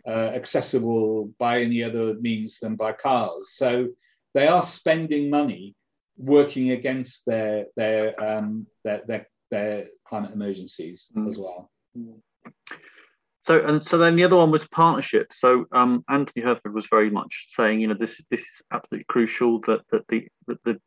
uh, 0.08 0.32
accessible 0.34 1.32
by 1.40 1.60
any 1.60 1.84
other 1.84 2.14
means 2.16 2.60
than 2.60 2.76
by 2.76 2.94
cars. 2.94 3.52
So 3.54 3.90
they 4.34 4.48
are 4.48 4.62
spending 4.62 5.30
money 5.30 5.76
working 6.18 6.72
against 6.72 7.26
their 7.26 7.66
their 7.76 8.22
um, 8.22 8.68
their, 8.84 9.02
their, 9.08 9.28
their 9.52 9.86
climate 10.06 10.32
emergencies 10.32 11.10
mm. 11.16 11.28
as 11.28 11.38
well. 11.38 11.72
So 13.46 13.66
and 13.66 13.82
so 13.82 13.98
then 13.98 14.16
the 14.16 14.24
other 14.24 14.36
one 14.36 14.52
was 14.52 14.68
partnership. 14.68 15.34
So 15.34 15.66
um, 15.72 16.04
Anthony 16.08 16.46
Herford 16.46 16.74
was 16.74 16.88
very 16.88 17.10
much 17.10 17.46
saying, 17.50 17.82
you 17.82 17.88
know, 17.88 17.96
this 18.00 18.22
this 18.30 18.42
is 18.42 18.62
absolutely 18.72 19.06
crucial 19.10 19.60
that 19.62 19.82
that 19.92 20.08
the 20.08 20.28
that 20.48 20.64
the, 20.64 20.80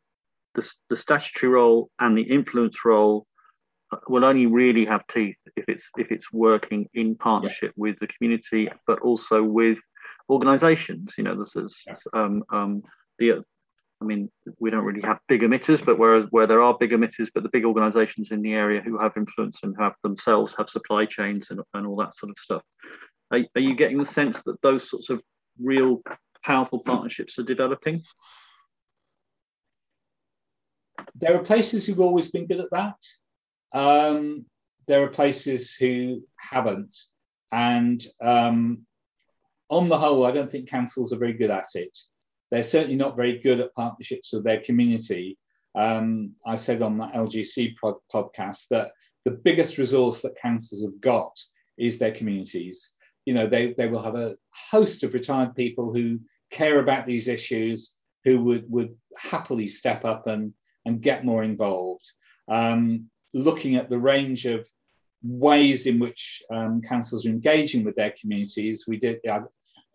the 0.55 0.71
the 0.89 0.95
statutory 0.95 1.51
role 1.51 1.89
and 1.99 2.17
the 2.17 2.21
influence 2.21 2.85
role 2.85 3.27
will 4.07 4.25
only 4.25 4.45
really 4.45 4.85
have 4.85 5.05
teeth 5.07 5.35
if 5.55 5.65
it's 5.67 5.89
if 5.97 6.11
it's 6.11 6.31
working 6.31 6.87
in 6.93 7.15
partnership 7.15 7.73
yeah. 7.75 7.81
with 7.81 7.99
the 7.99 8.07
community, 8.07 8.69
but 8.87 9.01
also 9.01 9.43
with 9.43 9.79
organisations. 10.29 11.15
You 11.17 11.25
know, 11.25 11.37
this 11.37 11.55
is 11.55 11.81
yeah. 11.85 11.95
um, 12.13 12.43
um, 12.51 12.83
the. 13.19 13.43
I 14.03 14.05
mean, 14.05 14.29
we 14.59 14.69
don't 14.69 14.83
really 14.83 15.01
have 15.01 15.19
big 15.29 15.41
emitters, 15.41 15.83
but 15.83 15.97
whereas 15.97 16.25
where 16.29 16.45
there 16.45 16.61
are 16.61 16.77
big 16.77 16.91
emitters, 16.91 17.29
but 17.33 17.43
the 17.43 17.49
big 17.53 17.63
organisations 17.63 18.31
in 18.31 18.41
the 18.41 18.53
area 18.53 18.81
who 18.81 18.99
have 18.99 19.13
influence 19.15 19.61
and 19.63 19.73
have 19.79 19.93
themselves 20.03 20.53
have 20.57 20.69
supply 20.69 21.05
chains 21.05 21.51
and, 21.51 21.61
and 21.73 21.87
all 21.87 21.95
that 21.95 22.13
sort 22.13 22.29
of 22.29 22.37
stuff. 22.37 22.61
Are, 23.31 23.39
are 23.55 23.61
you 23.61 23.75
getting 23.75 23.97
the 23.97 24.05
sense 24.05 24.41
that 24.43 24.61
those 24.61 24.89
sorts 24.89 25.09
of 25.09 25.23
real 25.57 26.01
powerful 26.43 26.79
partnerships 26.79 27.39
are 27.39 27.43
developing? 27.43 28.03
There 31.15 31.39
are 31.39 31.43
places 31.43 31.85
who've 31.85 32.01
always 32.01 32.29
been 32.29 32.47
good 32.47 32.59
at 32.59 32.71
that. 32.71 32.97
Um, 33.73 34.45
there 34.87 35.03
are 35.03 35.09
places 35.09 35.73
who 35.73 36.23
haven't. 36.37 36.93
And 37.53 38.05
um, 38.21 38.85
on 39.69 39.87
the 39.87 39.97
whole, 39.97 40.25
I 40.25 40.31
don't 40.31 40.51
think 40.51 40.69
councils 40.69 41.13
are 41.13 41.17
very 41.19 41.33
good 41.33 41.51
at 41.51 41.67
it. 41.75 41.97
They're 42.53 42.61
certainly 42.61 42.95
not 42.95 43.15
very 43.15 43.39
good 43.39 43.59
at 43.59 43.73
partnerships 43.73 44.31
with 44.31 44.43
their 44.43 44.59
community. 44.59 45.39
Um, 45.73 46.33
I 46.45 46.55
said 46.55 46.83
on 46.83 46.99
that 46.99 47.15
LGC 47.15 47.75
pod- 47.77 47.95
podcast 48.13 48.67
that 48.67 48.91
the 49.25 49.31
biggest 49.31 49.79
resource 49.79 50.21
that 50.21 50.37
councils 50.39 50.83
have 50.83 51.01
got 51.01 51.35
is 51.79 51.97
their 51.97 52.11
communities. 52.11 52.93
You 53.25 53.33
know, 53.33 53.47
they, 53.47 53.73
they 53.73 53.87
will 53.87 54.03
have 54.03 54.13
a 54.13 54.35
host 54.69 55.01
of 55.01 55.15
retired 55.15 55.55
people 55.55 55.91
who 55.91 56.19
care 56.51 56.77
about 56.77 57.07
these 57.07 57.27
issues, 57.27 57.95
who 58.23 58.43
would, 58.43 58.69
would 58.69 58.93
happily 59.17 59.67
step 59.67 60.05
up 60.05 60.27
and, 60.27 60.53
and 60.85 61.01
get 61.01 61.25
more 61.25 61.43
involved. 61.43 62.05
Um, 62.47 63.09
looking 63.33 63.77
at 63.77 63.89
the 63.89 63.97
range 63.97 64.45
of 64.45 64.69
ways 65.23 65.87
in 65.87 65.97
which 65.97 66.43
um, 66.51 66.83
councils 66.83 67.25
are 67.25 67.29
engaging 67.29 67.83
with 67.83 67.95
their 67.95 68.13
communities. 68.21 68.85
We 68.87 68.97
did 68.97 69.21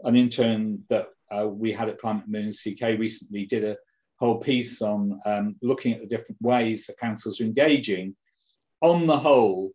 an 0.02 0.16
intern 0.16 0.82
that 0.88 1.06
uh, 1.30 1.46
we 1.48 1.72
had 1.72 1.88
at 1.88 1.98
Climate 1.98 2.24
Emergency 2.26 2.76
UK 2.80 2.98
recently 2.98 3.46
did 3.46 3.64
a 3.64 3.76
whole 4.18 4.38
piece 4.38 4.82
on 4.82 5.20
um, 5.26 5.56
looking 5.62 5.92
at 5.92 6.00
the 6.00 6.06
different 6.06 6.40
ways 6.40 6.86
that 6.86 6.98
councils 6.98 7.40
are 7.40 7.44
engaging. 7.44 8.14
On 8.80 9.06
the 9.06 9.16
whole, 9.16 9.72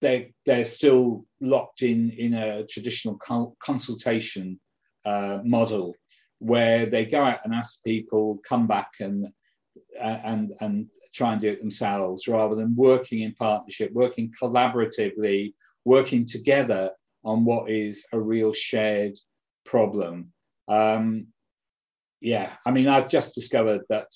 they 0.00 0.32
they're 0.46 0.64
still 0.64 1.24
locked 1.40 1.82
in 1.82 2.10
in 2.10 2.34
a 2.34 2.64
traditional 2.66 3.18
consultation 3.60 4.60
uh, 5.04 5.38
model 5.44 5.94
where 6.38 6.86
they 6.86 7.04
go 7.04 7.22
out 7.22 7.40
and 7.44 7.54
ask 7.54 7.82
people, 7.84 8.40
come 8.48 8.66
back 8.66 8.90
and 9.00 9.28
and 10.00 10.52
and 10.60 10.88
try 11.14 11.32
and 11.32 11.40
do 11.40 11.48
it 11.48 11.60
themselves 11.60 12.28
rather 12.28 12.54
than 12.54 12.76
working 12.76 13.20
in 13.20 13.34
partnership, 13.34 13.92
working 13.92 14.32
collaboratively, 14.40 15.54
working 15.84 16.24
together 16.24 16.90
on 17.24 17.44
what 17.44 17.70
is 17.70 18.06
a 18.12 18.20
real 18.20 18.52
shared 18.52 19.16
problem. 19.64 20.32
Um, 20.68 21.28
yeah, 22.20 22.52
I 22.66 22.70
mean, 22.70 22.88
I've 22.88 23.08
just 23.08 23.34
discovered 23.34 23.82
that 23.88 24.08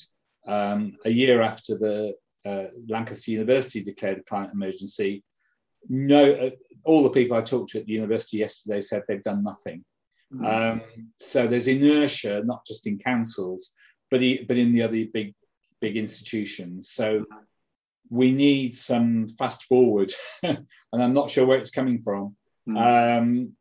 um, 0.46 0.96
a 1.04 1.10
year 1.10 1.42
after 1.42 1.78
the 1.78 2.14
uh, 2.44 2.64
Lancaster 2.88 3.30
University 3.30 3.82
declared 3.82 4.18
a 4.18 4.22
climate 4.24 4.50
emergency, 4.52 5.22
no, 5.88 6.32
uh, 6.32 6.50
all 6.84 7.02
the 7.02 7.10
people 7.10 7.36
I 7.36 7.42
talked 7.42 7.70
to 7.70 7.80
at 7.80 7.86
the 7.86 7.92
university 7.92 8.38
yesterday 8.38 8.80
said 8.80 9.02
they've 9.06 9.22
done 9.22 9.44
nothing. 9.44 9.84
Mm. 10.32 10.72
Um, 10.72 10.82
so 11.20 11.46
there's 11.46 11.68
inertia, 11.68 12.42
not 12.44 12.66
just 12.66 12.86
in 12.86 12.98
councils, 12.98 13.72
but, 14.10 14.20
he, 14.20 14.44
but 14.46 14.56
in 14.56 14.72
the 14.72 14.82
other 14.82 15.04
big 15.12 15.34
big 15.82 15.96
institutions. 15.96 16.90
So 16.90 17.26
we 18.10 18.30
need 18.30 18.74
some 18.74 19.28
fast 19.38 19.64
forward, 19.64 20.12
and 20.42 20.66
I'm 20.92 21.12
not 21.12 21.30
sure 21.30 21.44
where 21.44 21.58
it's 21.58 21.70
coming 21.70 22.00
from. 22.00 22.36
Mm. 22.66 23.18
Um, 23.18 23.52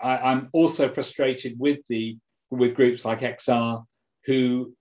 I, 0.00 0.32
am 0.32 0.48
also 0.52 0.88
frustrated 0.88 1.58
with 1.58 1.78
the 1.88 2.18
with 2.50 2.74
groups 2.74 3.04
like 3.04 3.20
XR 3.20 3.84
who 4.24 4.74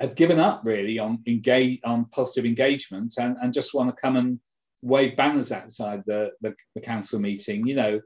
have 0.00 0.14
given 0.14 0.40
up 0.40 0.62
really 0.64 0.98
on 0.98 1.22
engage 1.26 1.80
on 1.84 2.06
positive 2.06 2.46
engagement 2.46 3.14
and, 3.18 3.36
and 3.42 3.52
just 3.52 3.74
want 3.74 3.94
to 3.94 4.00
come 4.00 4.16
and 4.16 4.40
wave 4.82 5.16
banners 5.16 5.52
outside 5.52 6.02
the, 6.06 6.32
the, 6.40 6.54
the 6.74 6.80
council 6.80 7.20
meeting. 7.20 7.66
You 7.66 7.74
know, 7.74 8.00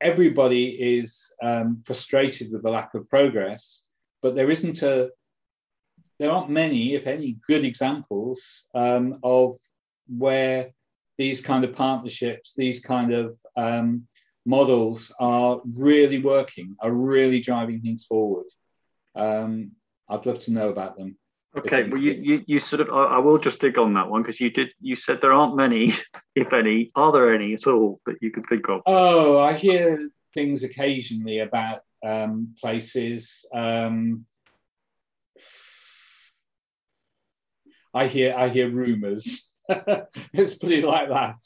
everybody 0.00 0.68
is 0.98 1.34
um, 1.42 1.82
frustrated 1.84 2.50
with 2.50 2.62
the 2.62 2.70
lack 2.70 2.94
of 2.94 3.08
progress, 3.10 3.86
but 4.22 4.34
there 4.34 4.50
isn't 4.50 4.82
a 4.82 5.10
there 6.18 6.30
aren't 6.30 6.48
many, 6.48 6.94
if 6.94 7.06
any, 7.06 7.36
good 7.46 7.62
examples 7.62 8.68
um, 8.74 9.18
of 9.22 9.54
where 10.08 10.70
these 11.18 11.42
kind 11.42 11.62
of 11.62 11.74
partnerships, 11.74 12.54
these 12.54 12.80
kind 12.80 13.12
of 13.12 13.36
um, 13.56 14.06
models 14.46 15.12
are 15.18 15.60
really 15.76 16.20
working, 16.20 16.76
are 16.80 16.92
really 16.92 17.40
driving 17.40 17.80
things 17.80 18.04
forward. 18.04 18.46
Um, 19.14 19.72
I'd 20.08 20.26
love 20.26 20.38
to 20.40 20.52
know 20.52 20.68
about 20.68 20.96
them. 20.96 21.16
Okay, 21.56 21.88
well, 21.88 22.00
you, 22.00 22.12
you, 22.12 22.44
you 22.46 22.58
sort 22.58 22.82
of, 22.82 22.90
I, 22.90 23.16
I 23.16 23.18
will 23.18 23.38
just 23.38 23.60
dig 23.60 23.78
on 23.78 23.94
that 23.94 24.10
one 24.10 24.22
because 24.22 24.40
you 24.40 24.50
did, 24.50 24.68
you 24.80 24.94
said 24.94 25.20
there 25.20 25.32
aren't 25.32 25.56
many, 25.56 25.94
if 26.34 26.52
any. 26.52 26.92
Are 26.94 27.12
there 27.12 27.34
any 27.34 27.54
at 27.54 27.66
all 27.66 27.98
that 28.06 28.16
you 28.20 28.30
could 28.30 28.46
think 28.46 28.68
of? 28.68 28.82
Oh, 28.86 29.40
I 29.40 29.54
hear 29.54 30.10
things 30.34 30.64
occasionally 30.64 31.38
about 31.38 31.80
um, 32.04 32.54
places. 32.60 33.46
Um, 33.54 34.26
I 37.94 38.06
hear 38.06 38.34
I 38.36 38.48
hear 38.48 38.68
rumours. 38.68 39.54
Let's 39.68 40.56
put 40.56 40.70
it 40.70 40.84
like 40.84 41.08
that. 41.08 41.36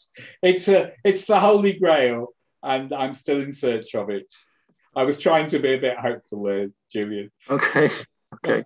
It's 0.42 0.66
a 0.68 0.92
it's 1.04 1.26
the 1.26 1.38
holy 1.38 1.78
grail, 1.78 2.34
and 2.62 2.92
I'm 2.92 3.14
still 3.14 3.40
in 3.40 3.52
search 3.52 3.94
of 3.94 4.10
it. 4.10 4.32
I 4.94 5.04
was 5.04 5.18
trying 5.18 5.46
to 5.48 5.58
be 5.58 5.74
a 5.74 5.78
bit 5.78 5.98
hopeful 5.98 6.44
there, 6.44 6.68
Julian. 6.90 7.30
Okay. 7.48 7.90
Okay. 8.34 8.64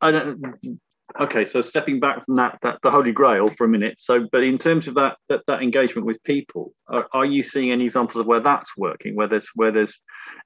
I 0.00 0.10
don't, 0.10 0.80
okay, 1.20 1.44
so 1.44 1.60
stepping 1.60 2.00
back 2.00 2.24
from 2.24 2.36
that, 2.36 2.58
that 2.62 2.78
the 2.82 2.90
Holy 2.90 3.12
Grail 3.12 3.50
for 3.56 3.64
a 3.64 3.68
minute. 3.68 4.00
So, 4.00 4.26
but 4.32 4.42
in 4.42 4.56
terms 4.56 4.88
of 4.88 4.94
that 4.94 5.16
that, 5.28 5.42
that 5.46 5.62
engagement 5.62 6.06
with 6.06 6.22
people, 6.22 6.72
are, 6.88 7.06
are 7.12 7.26
you 7.26 7.42
seeing 7.42 7.70
any 7.70 7.84
examples 7.84 8.16
of 8.16 8.26
where 8.26 8.40
that's 8.40 8.76
working? 8.76 9.14
Where 9.14 9.28
there's 9.28 9.48
where 9.54 9.72
there's 9.72 10.00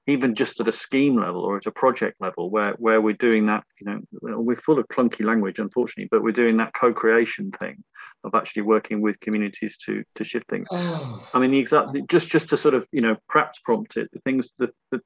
even 0.07 0.35
just 0.35 0.61
at 0.61 0.69
a 0.69 0.73
scheme 0.73 1.17
level 1.21 1.43
or 1.43 1.59
at 1.59 1.67
a 1.67 1.71
project 1.71 2.17
level, 2.21 2.51
where 2.51 2.73
where 2.73 3.01
we're 3.01 3.15
doing 3.15 3.47
that, 3.47 3.65
you 3.81 3.87
know, 3.87 4.01
we're 4.41 4.57
full 4.57 4.79
of 4.79 4.89
clunky 4.89 5.25
language, 5.25 5.59
unfortunately, 5.59 6.09
but 6.11 6.23
we're 6.23 6.33
doing 6.33 6.57
that 6.57 6.75
co-creation 6.75 7.53
thing 7.53 7.85
of 8.25 8.35
actually 8.35 8.63
working 8.63 9.01
with 9.01 9.21
communities 9.21 9.77
to 9.79 10.03
to 10.15 10.25
shift 10.25 10.49
things. 10.49 10.69
Oh. 10.71 11.29
I 11.33 11.39
mean, 11.39 11.51
the 11.51 11.59
exact 11.59 11.91
just 12.09 12.29
just 12.29 12.49
to 12.51 12.57
sort 12.57 12.75
of 12.75 12.87
you 12.93 13.01
know 13.01 13.17
perhaps 13.29 13.59
prompt 13.65 13.97
it, 13.97 14.11
the 14.13 14.21
things 14.21 14.53
that 14.59 14.71
the 14.91 15.01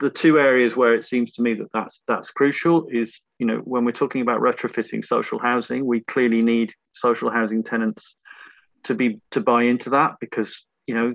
the 0.00 0.10
two 0.10 0.38
areas 0.38 0.76
where 0.76 0.94
it 0.94 1.04
seems 1.04 1.32
to 1.32 1.42
me 1.42 1.54
that 1.54 1.72
that's 1.72 2.02
that's 2.06 2.30
crucial 2.30 2.86
is 2.90 3.20
you 3.38 3.46
know 3.46 3.58
when 3.58 3.84
we're 3.84 3.92
talking 3.92 4.22
about 4.22 4.40
retrofitting 4.40 5.04
social 5.04 5.38
housing 5.38 5.84
we 5.84 6.00
clearly 6.00 6.42
need 6.42 6.72
social 6.92 7.30
housing 7.30 7.62
tenants 7.62 8.16
to 8.84 8.94
be 8.94 9.20
to 9.30 9.40
buy 9.40 9.64
into 9.64 9.90
that 9.90 10.12
because 10.20 10.66
you 10.86 10.94
know 10.94 11.14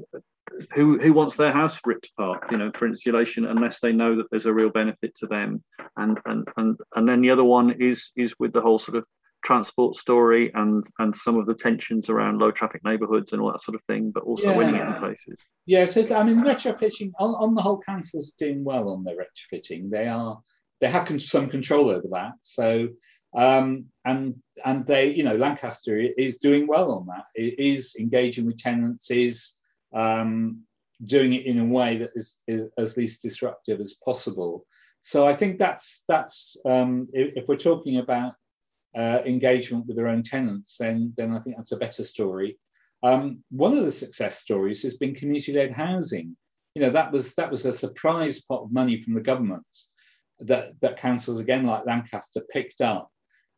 who 0.75 0.99
who 0.99 1.13
wants 1.13 1.35
their 1.35 1.53
house 1.53 1.79
ripped 1.85 2.09
apart 2.17 2.51
you 2.51 2.57
know 2.57 2.71
for 2.75 2.85
insulation 2.85 3.45
unless 3.45 3.79
they 3.79 3.91
know 3.91 4.17
that 4.17 4.29
there's 4.29 4.45
a 4.45 4.53
real 4.53 4.69
benefit 4.69 5.15
to 5.15 5.27
them 5.27 5.63
and 5.97 6.19
and 6.25 6.47
and 6.57 6.77
and 6.95 7.07
then 7.07 7.21
the 7.21 7.29
other 7.29 7.43
one 7.43 7.71
is 7.81 8.11
is 8.15 8.35
with 8.39 8.51
the 8.51 8.61
whole 8.61 8.79
sort 8.79 8.97
of 8.97 9.05
transport 9.43 9.95
story 9.95 10.51
and 10.53 10.85
and 10.99 11.15
some 11.15 11.37
of 11.37 11.45
the 11.45 11.53
tensions 11.53 12.09
around 12.09 12.39
low 12.39 12.51
traffic 12.51 12.83
neighbourhoods 12.83 13.33
and 13.33 13.41
all 13.41 13.51
that 13.51 13.61
sort 13.61 13.75
of 13.75 13.83
thing, 13.83 14.11
but 14.11 14.23
also 14.23 14.51
yeah. 14.51 14.57
winning 14.57 14.75
it 14.75 14.87
in 14.87 14.93
places. 14.95 15.37
Yeah, 15.65 15.85
so 15.85 16.01
I 16.15 16.23
mean, 16.23 16.41
retrofitting 16.41 17.11
on, 17.19 17.31
on 17.35 17.55
the 17.55 17.61
whole, 17.61 17.79
councils 17.79 18.29
are 18.29 18.45
doing 18.45 18.63
well 18.63 18.89
on 18.89 19.03
their 19.03 19.15
retrofitting. 19.15 19.89
They 19.89 20.07
are 20.07 20.39
they 20.81 20.89
have 20.89 21.21
some 21.21 21.47
control 21.47 21.89
over 21.89 22.07
that. 22.11 22.33
So 22.41 22.89
um, 23.35 23.85
and 24.05 24.35
and 24.63 24.85
they, 24.85 25.11
you 25.13 25.23
know, 25.23 25.35
Lancaster 25.35 25.95
is 25.95 26.37
doing 26.37 26.67
well 26.67 26.91
on 26.91 27.07
that. 27.07 27.25
It 27.35 27.57
is 27.57 27.95
engaging 27.99 28.45
with 28.45 28.57
tenants, 28.57 29.09
is 29.09 29.53
um, 29.93 30.61
doing 31.05 31.33
it 31.33 31.45
in 31.45 31.59
a 31.59 31.65
way 31.65 31.97
that 31.97 32.11
is, 32.15 32.41
is, 32.47 32.69
as 32.77 32.95
least 32.97 33.21
disruptive 33.21 33.79
as 33.79 33.97
possible. 34.05 34.65
So 35.01 35.27
I 35.27 35.33
think 35.33 35.59
that's 35.59 36.03
that's 36.07 36.57
um, 36.65 37.07
if, 37.11 37.33
if, 37.35 37.47
we're 37.47 37.57
talking 37.57 37.97
about 37.97 38.33
uh, 38.95 39.19
engagement 39.25 39.85
with 39.87 39.97
their 39.97 40.07
own 40.07 40.23
tenants, 40.23 40.77
then 40.77 41.13
then 41.17 41.31
I 41.31 41.39
think 41.39 41.57
that's 41.57 41.71
a 41.71 41.77
better 41.77 42.03
story. 42.03 42.57
Um, 43.01 43.43
one 43.49 43.77
of 43.77 43.83
the 43.83 43.91
success 43.91 44.39
stories 44.39 44.81
has 44.83 44.95
been 44.95 45.15
community-led 45.15 45.71
housing. 45.71 46.37
You 46.75 46.83
know 46.83 46.89
that 46.91 47.11
was 47.11 47.35
that 47.35 47.51
was 47.51 47.65
a 47.65 47.71
surprise 47.71 48.41
pot 48.41 48.63
of 48.63 48.71
money 48.71 49.01
from 49.01 49.13
the 49.13 49.21
government 49.21 49.65
that 50.39 50.79
that 50.81 50.97
councils 50.97 51.39
again 51.39 51.65
like 51.65 51.85
Lancaster 51.85 52.41
picked 52.51 52.81
up 52.81 53.09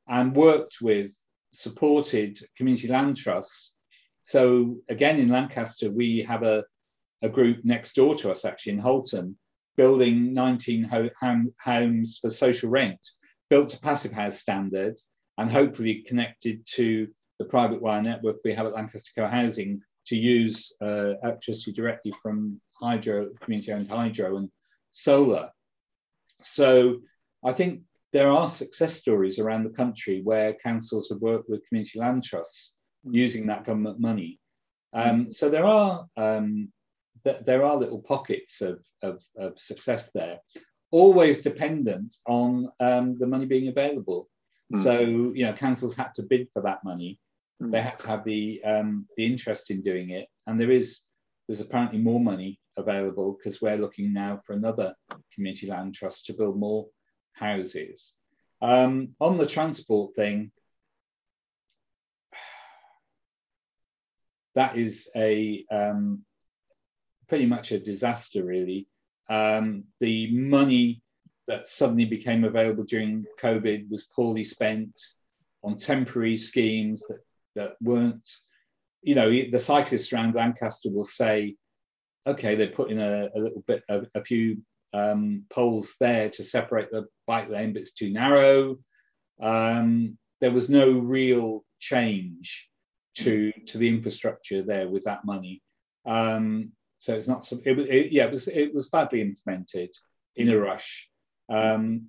and 0.08 0.36
worked 0.36 0.78
with, 0.82 1.12
supported 1.52 2.38
community 2.58 2.88
land 2.88 3.18
trusts. 3.18 3.76
So 4.22 4.78
again, 4.90 5.18
in 5.18 5.30
Lancaster, 5.30 5.92
we 5.92 6.22
have 6.24 6.44
a, 6.44 6.64
a 7.22 7.30
group 7.30 7.64
next 7.64 7.96
door 7.96 8.16
to 8.16 8.32
us, 8.32 8.46
actually 8.46 8.74
in 8.74 8.80
Halton, 8.80 9.38
building 9.78 10.34
19 10.34 10.84
ho- 10.84 11.50
homes 11.64 12.20
for 12.22 12.30
social 12.30 12.70
rent, 12.70 13.00
built 13.50 13.70
to 13.70 13.80
passive 13.80 14.12
house 14.12 14.40
standard, 14.40 15.00
and 15.38 15.50
hopefully 15.50 16.04
connected 16.08 16.66
to 16.66 17.08
the 17.40 17.46
private 17.46 17.82
wire 17.82 18.02
network 18.02 18.38
we 18.44 18.54
have 18.54 18.66
at 18.66 18.74
Lancaster 18.74 19.12
Co 19.16 19.28
Housing 19.28 19.82
to 20.08 20.16
use 20.16 20.72
uh, 20.82 21.14
electricity 21.24 21.74
directly 21.74 22.14
from 22.22 22.60
hydro, 22.80 23.30
community 23.42 23.72
owned 23.72 23.90
hydro 23.90 24.38
and 24.38 24.50
solar. 24.92 25.50
So 26.42 27.00
I 27.44 27.52
think 27.52 27.82
there 28.14 28.32
are 28.32 28.48
success 28.48 28.96
stories 28.96 29.40
around 29.40 29.64
the 29.64 29.70
country 29.72 30.22
where 30.24 30.54
councils 30.64 31.10
have 31.10 31.20
worked 31.20 31.50
with 31.50 31.68
community 31.68 32.00
land 32.00 32.24
trusts 32.24 32.78
using 33.04 33.48
that 33.48 33.66
government 33.66 34.00
money. 34.00 34.40
Um, 34.94 35.32
so 35.32 35.50
there 35.50 35.66
are 35.66 36.06
um, 36.16 36.72
th- 37.26 37.44
there 37.46 37.66
are 37.66 37.76
little 37.76 38.00
pockets 38.00 38.62
of, 38.62 38.80
of, 39.04 39.22
of, 39.38 39.60
success 39.60 40.12
there, 40.12 40.38
always 40.92 41.42
dependent 41.42 42.16
on 42.26 42.70
um, 42.80 43.18
the 43.20 43.28
money 43.28 43.46
being 43.46 43.68
available. 43.68 44.30
Mm. 44.74 44.84
So 44.84 45.00
you 45.00 45.46
know, 45.46 45.54
councils 45.54 45.96
had 45.96 46.14
to 46.16 46.24
bid 46.24 46.48
for 46.54 46.62
that 46.64 46.84
money. 46.84 47.20
Mm. 47.62 47.72
They 47.72 47.82
had 47.82 47.98
to 48.00 48.08
have 48.08 48.24
the 48.24 48.64
um, 48.64 49.08
the 49.16 49.26
interest 49.26 49.72
in 49.72 49.82
doing 49.82 50.12
it, 50.12 50.28
and 50.48 50.60
there 50.60 50.72
is 50.72 51.02
there's 51.48 51.62
apparently 51.62 52.00
more 52.00 52.20
money 52.20 52.60
available 52.78 53.38
because 53.38 53.62
we're 53.62 53.78
looking 53.78 54.14
now 54.14 54.42
for 54.46 54.54
another 54.54 54.94
community 55.34 55.68
land 55.68 55.94
trust 55.94 56.26
to 56.26 56.34
build 56.34 56.58
more 56.58 56.88
houses. 57.34 58.16
Um, 58.62 59.10
on 59.20 59.38
the 59.38 59.46
transport 59.46 60.16
thing, 60.16 60.52
that 64.56 64.78
is 64.78 65.10
a 65.16 65.66
um, 65.72 66.24
pretty 67.28 67.46
much 67.46 67.72
a 67.72 67.80
disaster, 67.80 68.44
really. 68.44 68.88
Um, 69.30 69.86
the 70.00 70.32
money 70.32 71.02
that 71.48 71.68
suddenly 71.68 72.06
became 72.06 72.44
available 72.44 72.84
during 72.84 73.26
COVID 73.40 73.90
was 73.90 74.10
poorly 74.16 74.44
spent 74.44 75.00
on 75.64 75.76
temporary 75.76 76.38
schemes 76.38 77.06
that, 77.08 77.20
that 77.56 77.76
weren't, 77.82 78.30
you 79.02 79.16
know, 79.16 79.30
the 79.30 79.60
cyclists 79.60 80.12
around 80.12 80.36
Lancaster 80.36 80.90
will 80.92 81.06
say, 81.06 81.56
okay, 82.28 82.56
they 82.56 82.68
put 82.68 82.90
in 82.90 83.00
a, 83.00 83.30
a 83.36 83.40
little 83.40 83.64
bit, 83.68 83.84
a, 83.90 84.06
a 84.16 84.24
few 84.24 84.58
um, 84.94 85.44
poles 85.50 85.96
there 86.00 86.30
to 86.30 86.44
separate 86.44 86.92
the 86.92 87.06
bike 87.28 87.50
lane, 87.50 87.74
but 87.74 87.82
it's 87.82 87.94
too 87.94 88.12
narrow. 88.12 88.78
Um, 89.40 90.18
there 90.42 90.52
was 90.52 90.70
no 90.70 91.00
real 91.00 91.64
change 91.80 92.70
to 93.16 93.52
to 93.68 93.78
the 93.78 93.88
infrastructure 93.88 94.62
there 94.62 94.88
with 94.88 95.04
that 95.04 95.26
money. 95.26 95.62
Um, 96.06 96.72
so 96.98 97.16
it's 97.16 97.28
not. 97.28 97.50
It, 97.52 97.80
it, 97.80 98.12
yeah, 98.12 98.26
it 98.26 98.32
was 98.32 98.48
it 98.48 98.74
was 98.74 98.90
badly 98.90 99.22
implemented 99.22 99.92
in 100.36 100.50
a 100.50 100.58
rush. 100.58 101.10
Um, 101.50 102.08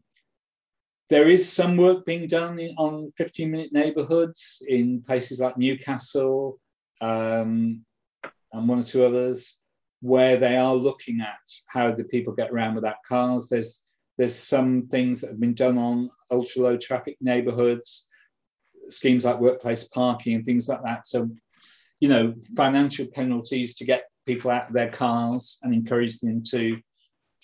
there 1.09 1.29
is 1.29 1.51
some 1.51 1.77
work 1.77 2.05
being 2.05 2.27
done 2.27 2.59
in, 2.59 2.75
on 2.77 3.13
15 3.17 3.51
minute 3.51 3.73
neighborhoods 3.73 4.63
in 4.67 5.03
places 5.03 5.39
like 5.39 5.57
Newcastle 5.57 6.59
um, 7.01 7.85
and 8.53 8.69
one 8.69 8.81
or 8.81 8.85
two 8.85 9.05
others 9.05 9.61
where 10.01 10.37
they 10.37 10.57
are 10.57 10.75
looking 10.75 11.21
at 11.21 11.39
how 11.69 11.91
do 11.91 12.05
people 12.05 12.35
get 12.35 12.51
around 12.51 12.75
without 12.75 12.97
cars. 13.09 13.49
There's 13.49 13.87
there's 14.19 14.35
some 14.35 14.89
things 14.89 15.21
that 15.21 15.31
have 15.31 15.41
been 15.41 15.55
done 15.55 15.77
on 15.79 16.11
ultra 16.31 16.63
low 16.63 16.77
traffic 16.77 17.17
neighborhoods, 17.21 18.09
schemes 18.89 19.25
like 19.25 19.41
workplace 19.41 19.85
parking 19.85 20.35
and 20.35 20.45
things 20.45 20.69
like 20.69 20.83
that. 20.85 21.07
So, 21.07 21.29
you 22.01 22.09
know, 22.09 22.35
financial 22.57 23.07
penalties 23.07 23.75
to 23.77 23.85
get 23.85 24.05
people 24.25 24.51
out 24.51 24.69
of 24.69 24.75
their 24.75 24.91
cars 24.91 25.59
and 25.63 25.75
encourage 25.75 26.19
them 26.21 26.43
to, 26.51 26.81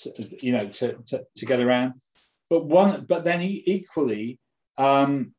to 0.02 0.44
you 0.44 0.52
know, 0.52 0.66
to, 0.66 0.94
to, 1.06 1.24
to, 1.36 1.46
get 1.46 1.60
around. 1.60 1.94
But 2.50 2.66
one, 2.66 3.06
but 3.08 3.24
then 3.24 3.42
equally, 3.42 4.38
um, 4.78 5.32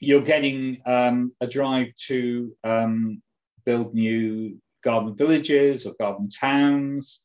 you're 0.00 0.22
getting 0.22 0.80
um, 0.86 1.32
a 1.40 1.46
drive 1.46 1.94
to 2.06 2.56
um, 2.64 3.22
build 3.64 3.94
new 3.94 4.58
garden 4.82 5.14
villages 5.14 5.86
or 5.86 5.94
garden 6.00 6.28
towns 6.28 7.22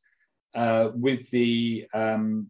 uh, 0.55 0.89
with 0.93 1.29
the 1.31 1.87
um, 1.93 2.49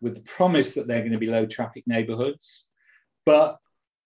with 0.00 0.14
the 0.14 0.22
promise 0.22 0.74
that 0.74 0.86
they're 0.86 1.00
going 1.00 1.12
to 1.12 1.18
be 1.18 1.26
low 1.26 1.46
traffic 1.46 1.84
neighborhoods, 1.86 2.70
but 3.26 3.58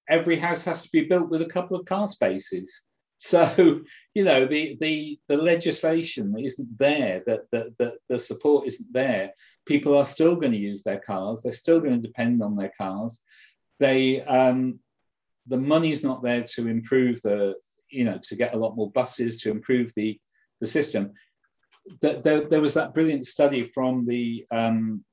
every 0.09 0.39
house 0.39 0.65
has 0.65 0.83
to 0.83 0.89
be 0.91 1.05
built 1.05 1.31
with 1.31 1.43
a 1.43 1.47
couple 1.47 1.77
of 1.77 1.87
car 1.87 2.07
spaces. 2.07 2.85
So 3.35 3.81
you 4.15 4.23
know 4.23 4.47
the 4.47 4.77
the 4.83 5.19
the 5.29 5.37
legislation 5.39 6.35
isn't 6.39 6.79
there, 6.79 7.23
that 7.27 7.51
the, 7.51 7.73
the, 7.79 7.97
the 8.11 8.19
support 8.19 8.67
isn't 8.67 8.93
there. 8.93 9.33
People 9.65 9.97
are 9.97 10.05
still 10.05 10.37
going 10.37 10.53
to 10.53 10.59
use 10.59 10.83
their 10.83 11.01
cars. 11.01 11.41
They're 11.41 11.53
still 11.53 11.81
going 11.81 11.95
to 11.95 12.07
depend 12.07 12.43
on 12.43 12.55
their 12.55 12.73
cars. 12.77 13.23
They 13.81 14.21
um, 14.23 14.79
the 15.47 15.57
money's 15.57 16.05
not 16.05 16.23
there 16.23 16.43
to 16.55 16.69
improve 16.69 17.23
the 17.23 17.55
you 17.95 18.05
know, 18.05 18.19
to 18.23 18.37
get 18.37 18.55
a 18.55 18.59
lot 18.59 18.77
more 18.77 18.91
buses 18.91 19.39
to 19.39 19.51
improve 19.51 19.93
the, 19.97 20.19
the 20.61 20.67
system. 20.67 21.13
There, 22.01 22.47
there, 22.49 22.61
was 22.61 22.75
that 22.75 22.95
brilliant 22.95 23.27
study 23.27 23.71
from 23.75 24.07
the 24.07 24.45
um, 24.51 25.05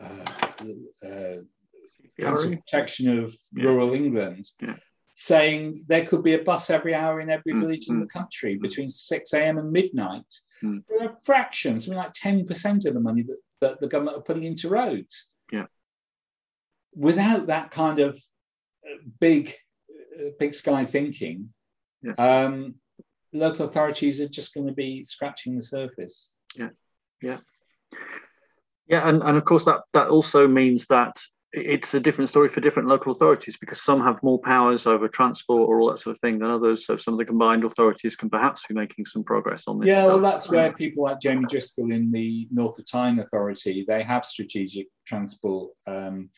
uh, 0.00 0.24
uh, 1.04 1.36
Council 2.18 2.50
Protection 2.50 3.18
of 3.18 3.34
yeah. 3.54 3.64
Rural 3.64 3.94
England 3.94 4.48
yeah. 4.60 4.76
Saying 5.20 5.84
there 5.88 6.06
could 6.06 6.22
be 6.22 6.34
a 6.34 6.44
bus 6.44 6.70
every 6.70 6.94
hour 6.94 7.20
in 7.20 7.28
every 7.28 7.52
mm. 7.52 7.60
village 7.60 7.86
mm. 7.86 7.90
in 7.90 8.00
the 8.00 8.06
country 8.06 8.56
mm. 8.56 8.62
between 8.62 8.88
6 8.88 9.32
a.m. 9.32 9.58
and 9.58 9.72
midnight. 9.72 10.32
Mm. 10.62 10.84
There 10.88 11.08
are 11.08 11.16
fractions, 11.24 11.86
something 11.86 11.98
like 11.98 12.12
10% 12.12 12.86
of 12.86 12.94
the 12.94 13.00
money 13.00 13.22
that, 13.22 13.38
that 13.60 13.80
the 13.80 13.88
government 13.88 14.16
are 14.16 14.22
putting 14.22 14.44
into 14.44 14.68
roads. 14.68 15.32
Yeah. 15.50 15.64
Without 16.94 17.48
that 17.48 17.72
kind 17.72 17.98
of 17.98 18.16
uh, 18.86 18.98
big, 19.18 19.56
uh, 19.90 20.30
big 20.38 20.54
sky 20.54 20.84
thinking, 20.84 21.48
yeah. 22.00 22.12
Um, 22.12 22.76
local 23.32 23.66
authorities 23.66 24.20
are 24.20 24.28
just 24.28 24.54
going 24.54 24.68
to 24.68 24.72
be 24.72 25.02
scratching 25.02 25.56
the 25.56 25.62
surface. 25.62 26.32
Yeah, 26.56 26.68
yeah, 27.20 27.38
yeah, 28.86 29.08
and, 29.08 29.20
and 29.20 29.36
of 29.36 29.44
course 29.44 29.64
that 29.64 29.80
that 29.94 30.06
also 30.10 30.46
means 30.46 30.86
that 30.86 31.20
it's 31.52 31.94
a 31.94 32.00
different 32.00 32.28
story 32.28 32.48
for 32.48 32.60
different 32.60 32.88
local 32.88 33.12
authorities 33.12 33.56
because 33.56 33.82
some 33.82 34.02
have 34.02 34.22
more 34.22 34.38
powers 34.40 34.86
over 34.86 35.08
transport 35.08 35.68
or 35.68 35.80
all 35.80 35.90
that 35.90 35.98
sort 35.98 36.14
of 36.14 36.20
thing 36.20 36.38
than 36.38 36.50
others. 36.50 36.84
So 36.84 36.96
some 36.96 37.14
of 37.14 37.18
the 37.18 37.24
combined 37.24 37.64
authorities 37.64 38.16
can 38.16 38.28
perhaps 38.28 38.62
be 38.68 38.74
making 38.74 39.06
some 39.06 39.24
progress 39.24 39.64
on 39.66 39.78
this. 39.78 39.88
Yeah, 39.88 40.02
stuff. 40.02 40.08
well, 40.08 40.20
that's 40.20 40.50
where 40.50 40.72
people 40.72 41.04
like 41.04 41.20
Jamie 41.20 41.46
Driscoll 41.48 41.90
in 41.90 42.10
the 42.10 42.48
North 42.50 42.78
of 42.78 42.90
Tyne 42.90 43.18
Authority 43.18 43.84
they 43.88 44.02
have 44.02 44.26
strategic 44.26 44.88
transport 45.06 45.70
um, 45.86 46.28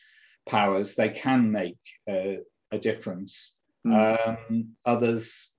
powers. 0.47 0.95
They 0.95 1.09
can 1.09 1.51
make 1.51 1.77
uh, 2.09 2.41
a 2.71 2.77
difference. 2.79 3.57
Mm. 3.85 4.37
Um, 4.47 4.69
others 4.85 5.51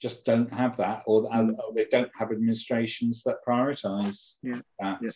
just 0.00 0.24
don't 0.24 0.52
have 0.52 0.76
that, 0.78 1.02
or, 1.06 1.30
mm. 1.30 1.52
or, 1.56 1.72
they 1.74 1.86
don't 1.86 2.10
have 2.18 2.32
administrations 2.32 3.22
that 3.22 3.36
prioritise 3.46 4.34
yeah. 4.42 4.60
that. 4.80 4.98
Yeah. 5.00 5.10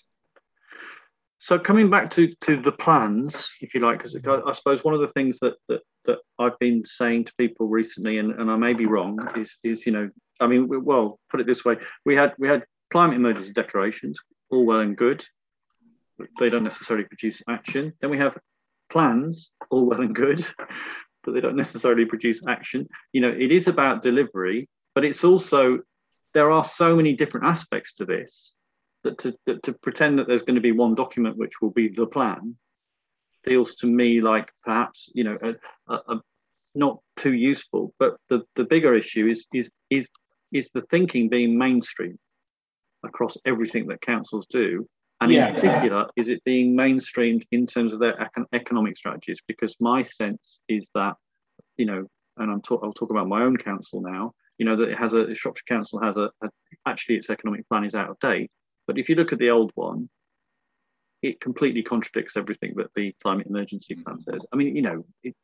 So 1.39 1.59
coming 1.59 1.91
back 1.91 2.11
to 2.13 2.33
to 2.43 2.61
the 2.61 2.73
plans, 2.73 3.49
if 3.61 3.75
you 3.75 3.81
like, 3.81 3.99
because 3.99 4.17
I, 4.27 4.41
I, 4.49 4.53
suppose 4.53 4.83
one 4.83 4.95
of 4.95 5.01
the 5.01 5.09
things 5.09 5.39
that, 5.41 5.55
that 5.69 5.81
that 6.07 6.19
I've 6.39 6.59
been 6.59 6.85
saying 6.85 7.27
to 7.27 7.35
people 7.39 7.69
recently, 7.69 8.19
and, 8.19 8.33
and 8.41 8.51
I 8.51 8.57
may 8.57 8.73
be 8.73 8.87
wrong, 8.87 9.19
is 9.37 9.59
is 9.63 9.87
you 9.87 9.93
know, 9.93 10.11
I 10.41 10.47
mean, 10.47 10.69
well, 10.85 11.19
put 11.31 11.41
it 11.41 11.47
this 11.47 11.65
way: 11.65 11.77
we 12.05 12.17
had 12.17 12.35
we 12.39 12.49
had 12.49 12.65
climate 12.91 13.17
emergency 13.17 13.53
declarations, 13.53 14.19
all 14.51 14.65
well 14.65 14.81
and 14.81 14.97
good. 14.97 15.25
But 16.19 16.29
they 16.39 16.49
don't 16.49 16.65
necessarily 16.65 17.05
produce 17.05 17.43
action. 17.47 17.93
Then 18.01 18.09
we 18.09 18.17
have 18.17 18.39
plans, 18.89 19.51
all 19.69 19.85
well 19.85 20.01
and 20.01 20.15
good 20.15 20.47
but 21.27 21.35
they 21.35 21.41
don't 21.41 21.57
necessarily 21.57 22.07
produce 22.07 22.41
action. 22.49 22.89
You 23.13 23.21
know, 23.21 23.29
it 23.29 23.53
is 23.53 23.67
about 23.67 24.03
delivery, 24.03 24.69
but 24.95 25.05
it's 25.05 25.25
also 25.25 25.81
there 26.33 26.51
are 26.51 26.65
so 26.65 26.97
many 26.97 27.15
different 27.15 27.47
aspects 27.47 27.95
to 27.95 28.07
this 28.07 28.55
that 29.07 29.19
to, 29.19 29.37
that 29.47 29.63
to 29.63 29.73
pretend 29.73 30.19
that 30.19 30.27
there's 30.27 30.43
going 30.43 30.57
to 30.57 30.61
be 30.61 30.73
one 30.73 30.95
document 30.95 31.37
which 31.37 31.61
will 31.61 31.71
be 31.71 31.89
the 31.89 32.07
plan 32.07 32.57
feels 33.45 33.77
to 33.77 33.87
me 33.87 34.21
like 34.21 34.51
perhaps 34.65 35.11
you 35.15 35.25
know 35.25 35.39
a, 35.43 35.93
a, 35.93 36.01
a 36.09 36.21
not 36.75 36.99
too 37.17 37.33
useful. 37.33 37.95
But 37.99 38.17
the, 38.29 38.43
the 38.55 38.65
bigger 38.65 38.95
issue 38.95 39.29
is 39.29 39.47
is 39.53 39.71
is 39.91 40.09
is 40.53 40.71
the 40.75 40.83
thinking 40.83 41.29
being 41.29 41.57
mainstream 41.57 42.19
across 43.05 43.37
everything 43.45 43.87
that 43.89 44.01
councils 44.01 44.47
do 44.47 44.87
and 45.21 45.33
yeah, 45.33 45.49
in 45.49 45.55
particular, 45.55 46.01
yeah. 46.01 46.21
is 46.21 46.29
it 46.29 46.45
being 46.45 46.77
mainstreamed 46.77 47.45
in 47.51 47.67
terms 47.67 47.93
of 47.93 48.01
their 48.01 48.15
econ- 48.15 48.47
economic 48.53 48.97
strategies? 48.99 49.41
Because 49.49 49.75
my 49.81 50.03
sense 50.03 50.61
is 50.69 50.91
that, 50.95 51.15
you 51.79 51.87
know, 51.87 52.07
and 52.37 52.51
I'm 52.51 52.61
talk- 52.61 52.83
I'll 52.85 52.93
talk 52.93 53.11
about 53.11 53.29
my 53.29 53.43
own 53.43 53.57
council 53.57 54.03
now. 54.03 54.33
You 54.59 54.67
know 54.67 54.77
that 54.77 54.91
it 54.91 54.99
has 54.99 55.15
a 55.15 55.35
Shropshire 55.35 55.65
Council 55.69 56.01
has 56.01 56.17
a, 56.17 56.31
a 56.43 56.49
actually 56.87 57.17
its 57.17 57.31
economic 57.31 57.67
plan 57.69 57.85
is 57.85 57.95
out 57.95 58.11
of 58.11 58.19
date. 58.19 58.51
But 58.87 58.99
if 58.99 59.09
you 59.09 59.15
look 59.15 59.33
at 59.33 59.39
the 59.39 59.51
old 59.51 59.73
one, 59.75 60.09
it 61.23 61.41
completely 61.41 61.83
contradicts 61.83 62.37
everything 62.37 62.75
that 62.77 62.91
the 62.95 63.15
climate 63.23 63.47
emergency 63.47 63.95
plan 63.95 64.17
mm. 64.17 64.23
says. 64.23 64.47
I 64.53 64.57
mean, 64.57 64.77
you 64.77 64.83
know, 64.83 65.05
it, 65.23 65.35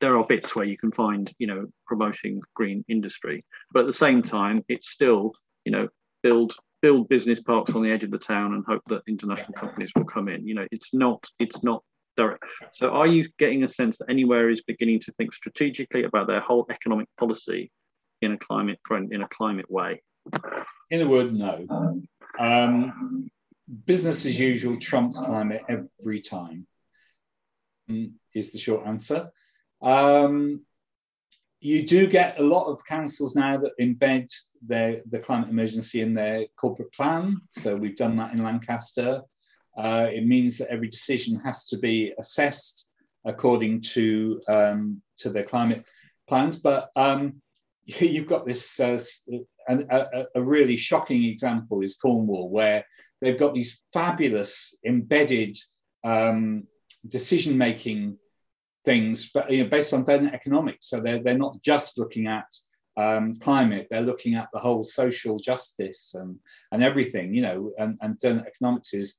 there 0.00 0.16
are 0.16 0.24
bits 0.24 0.54
where 0.54 0.64
you 0.64 0.78
can 0.78 0.92
find, 0.92 1.32
you 1.38 1.46
know, 1.46 1.66
promoting 1.86 2.40
green 2.54 2.84
industry, 2.88 3.44
but 3.72 3.80
at 3.80 3.86
the 3.86 3.92
same 3.92 4.22
time, 4.22 4.64
it's 4.68 4.90
still, 4.90 5.32
you 5.64 5.72
know, 5.72 5.88
build 6.22 6.54
build 6.82 7.08
business 7.10 7.40
parks 7.40 7.74
on 7.74 7.82
the 7.82 7.90
edge 7.90 8.04
of 8.04 8.10
the 8.10 8.18
town 8.18 8.54
and 8.54 8.64
hope 8.64 8.82
that 8.86 9.02
international 9.06 9.52
companies 9.52 9.92
will 9.94 10.04
come 10.04 10.28
in. 10.28 10.46
You 10.46 10.54
know, 10.54 10.66
it's 10.70 10.94
not 10.94 11.26
it's 11.38 11.62
not 11.62 11.82
direct. 12.16 12.44
So, 12.72 12.90
are 12.90 13.06
you 13.06 13.28
getting 13.38 13.64
a 13.64 13.68
sense 13.68 13.98
that 13.98 14.08
anywhere 14.08 14.48
is 14.48 14.62
beginning 14.62 15.00
to 15.00 15.12
think 15.12 15.32
strategically 15.32 16.04
about 16.04 16.26
their 16.26 16.40
whole 16.40 16.66
economic 16.70 17.08
policy 17.18 17.70
in 18.22 18.32
a 18.32 18.38
climate 18.38 18.80
friend 18.84 19.12
in 19.12 19.22
a 19.22 19.28
climate 19.28 19.70
way? 19.70 20.02
In 20.90 21.02
a 21.02 21.08
word, 21.08 21.32
no. 21.32 22.02
Um, 22.40 23.30
business 23.84 24.26
as 24.26 24.40
usual 24.40 24.78
trumps 24.78 25.18
climate 25.18 25.62
every 25.68 26.20
time. 26.20 26.66
Mm, 27.90 28.12
is 28.34 28.52
the 28.52 28.58
short 28.58 28.86
answer. 28.86 29.30
Um, 29.82 30.62
you 31.60 31.86
do 31.86 32.06
get 32.06 32.38
a 32.38 32.42
lot 32.42 32.66
of 32.66 32.84
councils 32.86 33.36
now 33.36 33.58
that 33.58 33.78
embed 33.78 34.28
their, 34.62 35.02
the 35.10 35.18
climate 35.18 35.50
emergency 35.50 36.00
in 36.00 36.14
their 36.14 36.46
corporate 36.56 36.92
plan. 36.92 37.40
So 37.48 37.76
we've 37.76 37.96
done 37.96 38.16
that 38.16 38.32
in 38.32 38.42
Lancaster. 38.42 39.22
Uh, 39.76 40.08
it 40.10 40.26
means 40.26 40.58
that 40.58 40.70
every 40.70 40.88
decision 40.88 41.40
has 41.40 41.66
to 41.66 41.78
be 41.78 42.12
assessed 42.18 42.88
according 43.24 43.82
to 43.82 44.40
um, 44.48 45.02
to 45.18 45.28
their 45.28 45.44
climate 45.44 45.84
plans. 46.28 46.56
But 46.56 46.90
um, 46.96 47.42
you've 47.84 48.28
got 48.28 48.46
this 48.46 48.80
uh, 48.80 48.98
a, 49.78 50.26
a, 50.34 50.42
really 50.42 50.76
shocking 50.76 51.24
example 51.24 51.82
is 51.82 51.96
Cornwall, 51.96 52.50
where 52.50 52.84
they've 53.20 53.38
got 53.38 53.54
these 53.54 53.82
fabulous 53.92 54.74
embedded 54.84 55.56
um, 56.04 56.64
decision 57.06 57.56
making 57.56 58.18
things, 58.84 59.30
but 59.32 59.50
you 59.50 59.62
know, 59.62 59.70
based 59.70 59.92
on 59.92 60.04
donut 60.04 60.32
economics. 60.34 60.88
So 60.88 61.00
they're, 61.00 61.22
they're 61.22 61.38
not 61.38 61.60
just 61.62 61.98
looking 61.98 62.26
at 62.26 62.46
um, 62.96 63.36
climate, 63.36 63.86
they're 63.90 64.00
looking 64.00 64.34
at 64.34 64.48
the 64.52 64.58
whole 64.58 64.84
social 64.84 65.38
justice 65.38 66.14
and, 66.14 66.36
and 66.72 66.82
everything, 66.82 67.34
you 67.34 67.42
know, 67.42 67.72
and, 67.78 67.98
and 68.00 68.16
economics 68.24 68.94
is, 68.94 69.18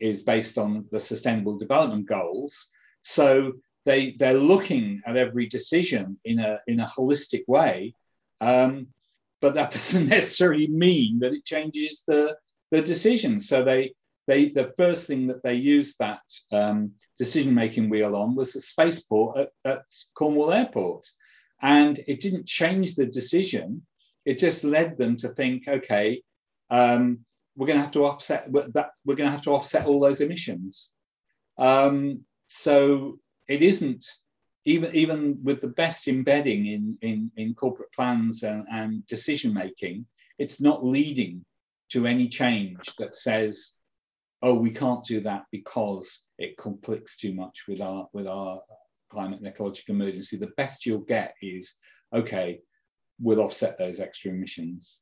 is 0.00 0.22
based 0.22 0.58
on 0.58 0.86
the 0.90 1.00
sustainable 1.00 1.58
development 1.58 2.06
goals. 2.06 2.70
So 3.02 3.54
they, 3.84 4.12
they're 4.12 4.34
looking 4.34 5.02
at 5.06 5.16
every 5.16 5.46
decision 5.46 6.18
in 6.24 6.38
a, 6.38 6.60
in 6.66 6.80
a 6.80 6.86
holistic 6.86 7.42
way. 7.46 7.94
Um, 8.40 8.88
but 9.40 9.54
that 9.54 9.70
doesn't 9.72 10.08
necessarily 10.08 10.68
mean 10.68 11.18
that 11.20 11.32
it 11.32 11.44
changes 11.44 12.04
the, 12.06 12.36
the 12.70 12.82
decision. 12.82 13.40
So 13.40 13.62
they, 13.62 13.94
they 14.26 14.48
the 14.50 14.72
first 14.76 15.06
thing 15.06 15.26
that 15.28 15.42
they 15.42 15.54
used 15.54 15.98
that 15.98 16.20
um, 16.52 16.92
decision 17.18 17.54
making 17.54 17.90
wheel 17.90 18.14
on 18.14 18.34
was 18.34 18.52
the 18.52 18.60
spaceport 18.60 19.38
at, 19.38 19.48
at 19.64 19.82
Cornwall 20.14 20.52
Airport, 20.52 21.06
and 21.62 21.98
it 22.06 22.20
didn't 22.20 22.46
change 22.46 22.94
the 22.94 23.06
decision. 23.06 23.86
It 24.24 24.38
just 24.38 24.64
led 24.64 24.98
them 24.98 25.16
to 25.16 25.28
think, 25.30 25.66
okay, 25.66 26.22
um, 26.70 27.20
we're 27.56 27.66
going 27.66 27.78
to 27.78 27.82
have 27.82 27.92
to 27.92 28.04
offset 28.06 28.50
that. 28.52 28.90
We're 29.04 29.16
going 29.16 29.28
to 29.28 29.32
have 29.32 29.42
to 29.42 29.52
offset 29.52 29.86
all 29.86 30.00
those 30.00 30.20
emissions. 30.20 30.92
Um, 31.58 32.20
so 32.46 33.18
it 33.48 33.62
isn't 33.62 34.06
even 34.64 34.94
even 34.94 35.38
with 35.42 35.60
the 35.60 35.68
best 35.68 36.08
embedding 36.08 36.66
in 36.66 36.98
in, 37.02 37.30
in 37.36 37.54
corporate 37.54 37.92
plans 37.92 38.42
and, 38.42 38.66
and 38.70 39.06
decision 39.06 39.52
making, 39.54 40.06
it's 40.38 40.60
not 40.60 40.84
leading 40.84 41.44
to 41.90 42.06
any 42.06 42.28
change 42.28 42.78
that 42.98 43.16
says 43.16 43.74
oh, 44.42 44.54
we 44.54 44.70
can't 44.70 45.04
do 45.04 45.20
that 45.20 45.44
because 45.52 46.26
it 46.38 46.56
conflicts 46.56 47.16
too 47.16 47.34
much 47.34 47.64
with 47.68 47.80
our 47.80 48.08
with 48.12 48.26
our 48.26 48.60
climate 49.10 49.38
and 49.38 49.48
ecological 49.48 49.94
emergency. 49.94 50.36
The 50.36 50.52
best 50.56 50.86
you'll 50.86 51.00
get 51.00 51.34
is 51.42 51.76
okay, 52.14 52.60
we'll 53.20 53.40
offset 53.40 53.78
those 53.78 54.00
extra 54.00 54.30
emissions. 54.30 55.00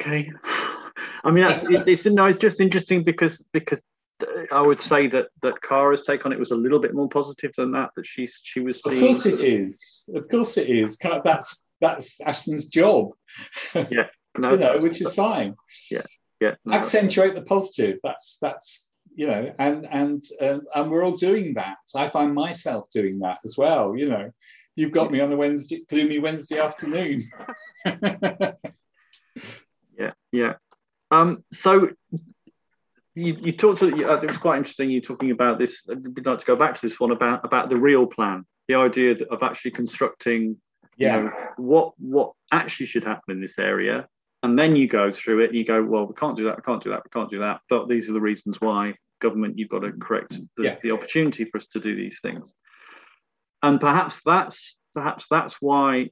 Okay, 0.00 0.30
I 0.44 1.30
mean 1.30 1.44
that's 1.44 1.64
it's 1.68 2.06
no, 2.06 2.26
it's 2.26 2.38
just 2.38 2.60
interesting 2.60 3.02
because 3.02 3.44
because 3.52 3.82
I 4.52 4.60
would 4.60 4.80
say 4.80 5.08
that 5.08 5.26
that 5.42 5.60
Cara's 5.62 6.02
take 6.02 6.24
on 6.24 6.32
it 6.32 6.38
was 6.38 6.52
a 6.52 6.56
little 6.56 6.78
bit 6.78 6.94
more 6.94 7.08
positive 7.08 7.52
than 7.56 7.72
that. 7.72 7.90
That 7.96 8.06
she's 8.06 8.40
she 8.42 8.60
was 8.60 8.82
seeing. 8.82 9.02
Of 9.02 9.22
course, 9.22 9.26
it 9.26 9.40
is. 9.40 10.04
Of 10.14 10.28
course, 10.28 10.56
it 10.56 10.68
is. 10.68 10.96
That's 11.24 11.62
that's 11.80 12.20
Ashden's 12.20 12.68
job. 12.68 13.10
Yeah, 13.74 14.06
no, 14.38 14.50
you 14.52 14.58
know, 14.58 14.78
which 14.78 15.00
is 15.00 15.14
fine. 15.14 15.56
Yeah, 15.90 16.02
yeah 16.40 16.54
no, 16.64 16.74
accentuate 16.74 17.34
the 17.34 17.42
positive 17.42 17.98
that's 18.02 18.38
that's 18.40 18.94
you 19.14 19.26
know 19.26 19.52
and 19.58 19.86
and 19.86 20.22
um, 20.40 20.62
and 20.74 20.90
we're 20.90 21.04
all 21.04 21.16
doing 21.16 21.54
that 21.54 21.76
i 21.94 22.08
find 22.08 22.34
myself 22.34 22.88
doing 22.90 23.18
that 23.20 23.38
as 23.44 23.56
well 23.56 23.96
you 23.96 24.08
know 24.08 24.30
you've 24.76 24.92
got 24.92 25.10
me 25.10 25.20
on 25.20 25.32
a 25.32 25.36
wednesday 25.36 25.82
gloomy 25.88 26.18
wednesday 26.18 26.58
afternoon 26.58 27.22
yeah 29.98 30.12
yeah 30.32 30.54
um 31.10 31.44
so 31.52 31.88
you, 33.14 33.36
you 33.40 33.52
talked 33.52 33.80
to, 33.80 33.86
uh, 33.86 34.16
it 34.16 34.26
was 34.26 34.38
quite 34.38 34.58
interesting 34.58 34.90
you 34.90 35.00
talking 35.00 35.30
about 35.30 35.58
this 35.58 35.86
i'd 35.90 36.26
like 36.26 36.38
to 36.38 36.46
go 36.46 36.56
back 36.56 36.74
to 36.74 36.86
this 36.86 36.98
one 36.98 37.10
about 37.10 37.44
about 37.44 37.68
the 37.68 37.76
real 37.76 38.06
plan 38.06 38.44
the 38.68 38.74
idea 38.74 39.14
of 39.30 39.42
actually 39.42 39.70
constructing 39.70 40.56
yeah. 40.96 41.16
you 41.16 41.22
know 41.24 41.32
what 41.56 41.92
what 41.98 42.32
actually 42.52 42.86
should 42.86 43.04
happen 43.04 43.36
in 43.36 43.40
this 43.40 43.58
area 43.58 44.06
and 44.44 44.58
then 44.58 44.76
you 44.76 44.86
go 44.86 45.10
through 45.10 45.40
it 45.42 45.46
and 45.46 45.54
you 45.56 45.64
go, 45.64 45.82
well, 45.82 46.04
we 46.04 46.12
can't 46.12 46.36
do 46.36 46.46
that, 46.46 46.56
we 46.58 46.62
can't 46.62 46.82
do 46.82 46.90
that, 46.90 47.00
we 47.02 47.08
can't 47.18 47.30
do 47.30 47.38
that. 47.38 47.62
But 47.70 47.88
these 47.88 48.10
are 48.10 48.12
the 48.12 48.20
reasons 48.20 48.60
why 48.60 48.94
government, 49.18 49.58
you've 49.58 49.70
got 49.70 49.78
to 49.78 49.92
correct 49.92 50.38
the, 50.58 50.62
yeah. 50.62 50.76
the 50.82 50.90
opportunity 50.90 51.46
for 51.46 51.56
us 51.56 51.66
to 51.68 51.80
do 51.80 51.96
these 51.96 52.18
things. 52.20 52.52
And 53.62 53.80
perhaps 53.80 54.20
that's 54.22 54.76
perhaps 54.94 55.28
that's 55.30 55.56
why 55.62 56.10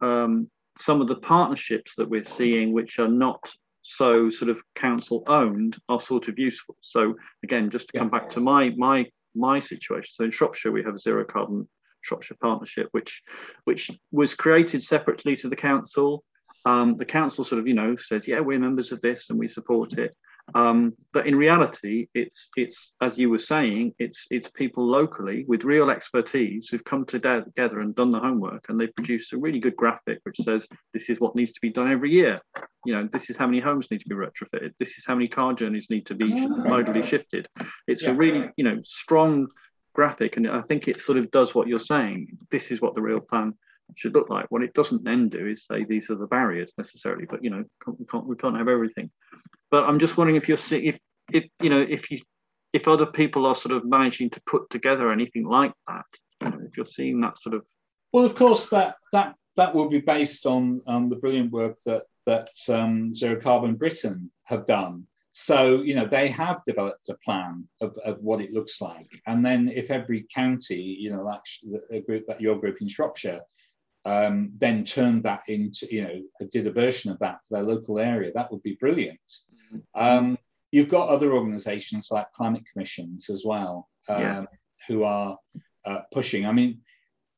um, 0.00 0.50
some 0.76 1.00
of 1.00 1.06
the 1.06 1.14
partnerships 1.14 1.94
that 1.98 2.10
we're 2.10 2.24
seeing, 2.24 2.72
which 2.72 2.98
are 2.98 3.06
not 3.06 3.48
so 3.88 4.28
sort 4.28 4.50
of 4.50 4.62
council 4.74 5.24
owned, 5.26 5.78
are 5.88 6.00
sort 6.00 6.28
of 6.28 6.38
useful. 6.38 6.76
So 6.82 7.14
again, 7.42 7.70
just 7.70 7.88
to 7.88 7.98
come 7.98 8.10
back 8.10 8.28
to 8.30 8.40
my 8.40 8.70
my 8.76 9.06
my 9.34 9.60
situation. 9.60 10.10
So 10.12 10.24
in 10.24 10.30
Shropshire, 10.30 10.72
we 10.72 10.84
have 10.84 10.94
a 10.94 10.98
zero 10.98 11.24
carbon 11.24 11.66
Shropshire 12.02 12.36
partnership, 12.40 12.88
which 12.92 13.22
which 13.64 13.90
was 14.12 14.34
created 14.34 14.82
separately 14.82 15.36
to 15.36 15.48
the 15.48 15.56
council. 15.56 16.22
Um, 16.66 16.96
the 16.98 17.06
council 17.06 17.44
sort 17.44 17.60
of, 17.60 17.66
you 17.66 17.74
know, 17.74 17.96
says, 17.96 18.28
yeah, 18.28 18.40
we're 18.40 18.58
members 18.58 18.92
of 18.92 19.00
this 19.00 19.30
and 19.30 19.38
we 19.38 19.48
support 19.48 19.94
it. 19.94 20.14
Um, 20.54 20.94
but 21.12 21.26
in 21.26 21.36
reality, 21.36 22.08
it's 22.14 22.48
it's 22.56 22.94
as 23.00 23.18
you 23.18 23.30
were 23.30 23.38
saying, 23.38 23.94
it's 23.98 24.26
it's 24.30 24.48
people 24.50 24.86
locally 24.86 25.44
with 25.46 25.64
real 25.64 25.90
expertise 25.90 26.68
who've 26.68 26.84
come 26.84 27.04
together 27.04 27.80
and 27.80 27.94
done 27.94 28.12
the 28.12 28.20
homework, 28.20 28.66
and 28.68 28.80
they've 28.80 28.94
produced 28.94 29.32
a 29.32 29.38
really 29.38 29.60
good 29.60 29.76
graphic 29.76 30.20
which 30.22 30.36
says 30.38 30.66
this 30.92 31.08
is 31.08 31.20
what 31.20 31.36
needs 31.36 31.52
to 31.52 31.60
be 31.60 31.70
done 31.70 31.90
every 31.90 32.10
year. 32.10 32.40
You 32.84 32.94
know, 32.94 33.08
this 33.12 33.30
is 33.30 33.36
how 33.36 33.46
many 33.46 33.60
homes 33.60 33.88
need 33.90 34.00
to 34.00 34.08
be 34.08 34.14
retrofitted. 34.14 34.72
This 34.78 34.96
is 34.98 35.04
how 35.06 35.14
many 35.14 35.28
car 35.28 35.52
journeys 35.52 35.90
need 35.90 36.06
to 36.06 36.14
be 36.14 36.26
modally 36.26 37.04
shifted. 37.04 37.48
It's 37.86 38.04
yeah. 38.04 38.10
a 38.10 38.14
really 38.14 38.50
you 38.56 38.64
know 38.64 38.80
strong 38.84 39.48
graphic, 39.94 40.36
and 40.36 40.48
I 40.48 40.62
think 40.62 40.88
it 40.88 41.00
sort 41.00 41.18
of 41.18 41.30
does 41.30 41.54
what 41.54 41.68
you're 41.68 41.78
saying. 41.78 42.38
This 42.50 42.70
is 42.70 42.80
what 42.80 42.94
the 42.94 43.02
real 43.02 43.20
plan 43.20 43.54
should 43.96 44.14
look 44.14 44.30
like. 44.30 44.46
What 44.50 44.62
it 44.62 44.74
doesn't 44.74 45.04
then 45.04 45.28
do 45.28 45.46
is 45.46 45.64
say 45.64 45.84
these 45.84 46.10
are 46.10 46.14
the 46.14 46.26
barriers 46.26 46.72
necessarily, 46.76 47.26
but 47.28 47.42
you 47.42 47.50
know 47.50 47.64
we 47.86 48.06
can't 48.06 48.26
we 48.26 48.36
can't 48.36 48.56
have 48.56 48.68
everything. 48.68 49.10
But 49.70 49.84
I'm 49.84 49.98
just 49.98 50.16
wondering 50.16 50.36
if 50.36 50.48
you're 50.48 50.56
seeing 50.56 50.86
if 50.86 50.98
if 51.32 51.46
you 51.62 51.70
know 51.70 51.80
if 51.80 52.10
you 52.10 52.20
if 52.72 52.86
other 52.86 53.06
people 53.06 53.46
are 53.46 53.54
sort 53.54 53.74
of 53.74 53.84
managing 53.84 54.30
to 54.30 54.40
put 54.46 54.68
together 54.70 55.10
anything 55.10 55.46
like 55.46 55.72
that, 55.86 56.06
you 56.42 56.50
know, 56.50 56.58
if 56.68 56.76
you're 56.76 56.86
seeing 56.86 57.20
that 57.20 57.38
sort 57.38 57.54
of. 57.54 57.64
Well, 58.12 58.24
of 58.24 58.34
course 58.34 58.68
that 58.70 58.96
that 59.12 59.34
that 59.56 59.74
will 59.74 59.88
be 59.88 60.00
based 60.00 60.46
on 60.46 60.80
um, 60.86 61.08
the 61.08 61.16
brilliant 61.16 61.50
work 61.50 61.78
that 61.86 62.04
that 62.26 62.50
um, 62.68 63.12
Zero 63.12 63.40
Carbon 63.40 63.74
Britain 63.74 64.30
have 64.44 64.66
done. 64.66 65.06
so, 65.40 65.82
you 65.82 65.94
know, 65.94 66.04
they 66.04 66.26
have 66.26 66.64
developed 66.66 67.08
a 67.08 67.16
plan 67.24 67.68
of, 67.80 67.96
of 68.04 68.18
what 68.20 68.40
it 68.40 68.52
looks 68.52 68.80
like. 68.80 69.08
And 69.28 69.46
then 69.46 69.68
if 69.68 69.88
every 69.88 70.26
county, 70.34 70.80
you 70.80 71.12
know, 71.12 71.22
like 71.22 71.42
a 71.92 72.00
group 72.00 72.26
that 72.26 72.40
your 72.40 72.58
group 72.58 72.78
in 72.80 72.88
Shropshire, 72.88 73.42
um, 74.04 74.50
then 74.58 74.82
turned 74.82 75.22
that 75.22 75.42
into, 75.46 75.86
you 75.94 76.02
know, 76.02 76.46
did 76.50 76.66
a 76.66 76.72
version 76.72 77.12
of 77.12 77.20
that 77.20 77.38
for 77.46 77.54
their 77.54 77.62
local 77.62 78.00
area, 78.00 78.32
that 78.34 78.50
would 78.50 78.64
be 78.64 78.76
brilliant. 78.80 79.20
Um, 79.94 80.38
you've 80.70 80.88
got 80.88 81.08
other 81.08 81.32
organizations 81.32 82.08
like 82.10 82.30
climate 82.32 82.64
commissions 82.70 83.30
as 83.30 83.42
well, 83.44 83.88
um, 84.08 84.22
yeah. 84.22 84.44
who 84.86 85.04
are 85.04 85.38
uh, 85.84 86.00
pushing. 86.12 86.46
I 86.46 86.52
mean, 86.52 86.80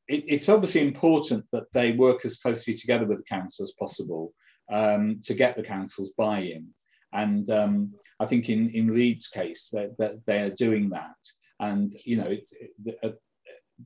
it, 0.07 0.23
it's 0.27 0.49
obviously 0.49 0.81
important 0.81 1.45
that 1.51 1.71
they 1.73 1.91
work 1.91 2.25
as 2.25 2.37
closely 2.37 2.73
together 2.73 3.05
with 3.05 3.19
the 3.19 3.23
council 3.23 3.63
as 3.63 3.73
possible 3.79 4.33
um, 4.71 5.19
to 5.23 5.33
get 5.33 5.55
the 5.55 5.63
council's 5.63 6.13
buy-in. 6.17 6.67
And 7.13 7.49
um, 7.49 7.93
I 8.19 8.25
think 8.25 8.49
in, 8.49 8.69
in 8.71 8.93
Leeds' 8.93 9.27
case, 9.27 9.69
that, 9.73 9.97
that 9.97 10.25
they 10.25 10.41
are 10.41 10.49
doing 10.51 10.89
that. 10.89 11.15
And, 11.59 11.91
you 12.03 12.17
know, 12.17 12.25
it, 12.25 12.47
it, 12.85 12.99
uh, 13.03 13.09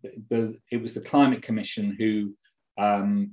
the, 0.01 0.11
the, 0.29 0.57
it 0.71 0.81
was 0.81 0.93
the 0.93 1.01
Climate 1.01 1.41
Commission 1.41 1.95
who 1.97 2.35
um, 2.77 3.31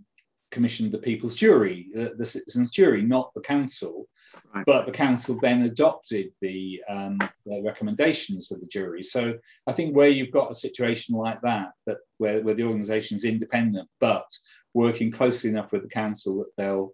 commissioned 0.51 0.93
the 0.93 0.99
People's 0.99 1.35
Jury, 1.35 1.89
the, 1.95 2.15
the 2.17 2.25
Citizens' 2.27 2.71
Jury, 2.71 3.03
not 3.03 3.33
the 3.35 3.41
council. 3.41 4.09
Right. 4.55 4.67
But 4.67 4.85
the 4.85 4.93
council 4.93 5.39
then 5.41 5.63
adopted 5.63 6.31
the, 6.43 6.83
um, 6.89 7.19
the, 7.47 7.63
recommendations 7.65 8.53
of 8.53 8.61
the 8.61 8.67
jury. 8.67 9.03
So 9.03 9.35
I 9.67 9.73
think 9.73 9.97
where 9.97 10.09
you've 10.09 10.31
got 10.31 10.51
a 10.51 10.55
situation 10.55 11.15
like 11.15 11.41
that, 11.41 11.71
that 11.87 11.99
where, 12.19 12.43
where 12.43 12.55
the 12.55 12.65
organisation 12.65 13.17
is 13.17 13.25
independent 13.25 13.89
but 13.99 14.27
working 14.75 15.11
closely 15.11 15.51
enough 15.51 15.73
with 15.73 15.83
the 15.83 15.89
council 15.89 16.39
that 16.39 16.51
they'll 16.57 16.93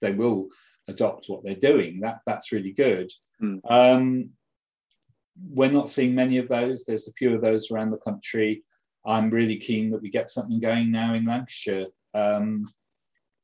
they 0.00 0.12
will 0.12 0.48
adopt 0.88 1.26
what 1.28 1.42
they're 1.44 1.54
doing. 1.54 2.00
That 2.00 2.20
that's 2.26 2.52
really 2.52 2.72
good. 2.72 3.10
Mm. 3.42 3.60
Um, 3.68 4.30
we're 5.50 5.70
not 5.70 5.88
seeing 5.88 6.14
many 6.14 6.38
of 6.38 6.48
those. 6.48 6.84
There's 6.84 7.08
a 7.08 7.12
few 7.12 7.34
of 7.34 7.40
those 7.40 7.70
around 7.70 7.90
the 7.90 7.98
country. 7.98 8.62
I'm 9.04 9.30
really 9.30 9.56
keen 9.56 9.90
that 9.90 10.02
we 10.02 10.10
get 10.10 10.30
something 10.30 10.60
going 10.60 10.90
now 10.90 11.14
in 11.14 11.24
Lancashire, 11.24 11.86
um, 12.14 12.66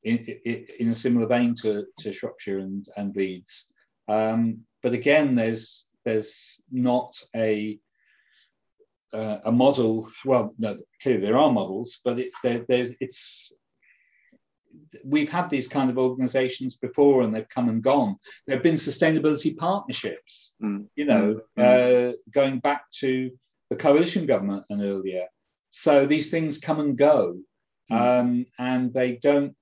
in, 0.05 0.19
in, 0.45 0.67
in, 0.79 0.91
a 0.91 0.95
similar 0.95 1.27
vein 1.27 1.55
to, 1.63 1.87
to 1.99 2.13
Shropshire 2.13 2.59
and, 2.59 2.87
and 2.97 3.15
Leeds. 3.15 3.73
Um, 4.09 4.61
but 4.83 4.93
again, 4.93 5.35
there's 5.35 5.91
there's 6.05 6.63
not 6.73 7.21
a 7.37 7.79
uh, 9.13 9.39
a 9.45 9.53
model. 9.53 10.11
Well, 10.25 10.55
no, 10.59 10.77
clearly 11.03 11.21
there 11.21 11.37
are 11.37 11.53
models, 11.53 12.01
but 12.05 12.19
it, 12.19 12.33
there, 12.43 12.65
there's 12.69 12.95
it's 13.01 13.53
we've 15.05 15.31
had 15.31 15.51
these 15.51 15.69
kind 15.69 15.91
of 15.91 15.99
organizations 15.99 16.77
before 16.77 17.23
and 17.23 17.35
they've 17.35 17.49
come 17.49 17.69
and 17.69 17.83
gone. 17.83 18.17
There 18.47 18.57
have 18.57 18.63
been 18.63 18.75
sustainability 18.75 19.57
partnerships, 19.57 20.55
mm. 20.63 20.87
you 20.97 21.05
know, 21.05 21.41
mm. 21.59 22.13
uh, 22.13 22.17
going 22.33 22.61
back 22.61 22.85
to 23.01 23.31
the 23.69 23.77
coalition 23.77 24.27
government 24.27 24.65
and 24.71 24.83
earlier. 24.83 25.27
So 25.71 26.07
these 26.07 26.31
things 26.31 26.59
come 26.59 26.81
and 26.81 26.97
go, 26.97 27.39
mm. 27.91 28.21
um, 28.21 28.47
and 28.59 28.93
they 28.93 29.17
don't. 29.17 29.57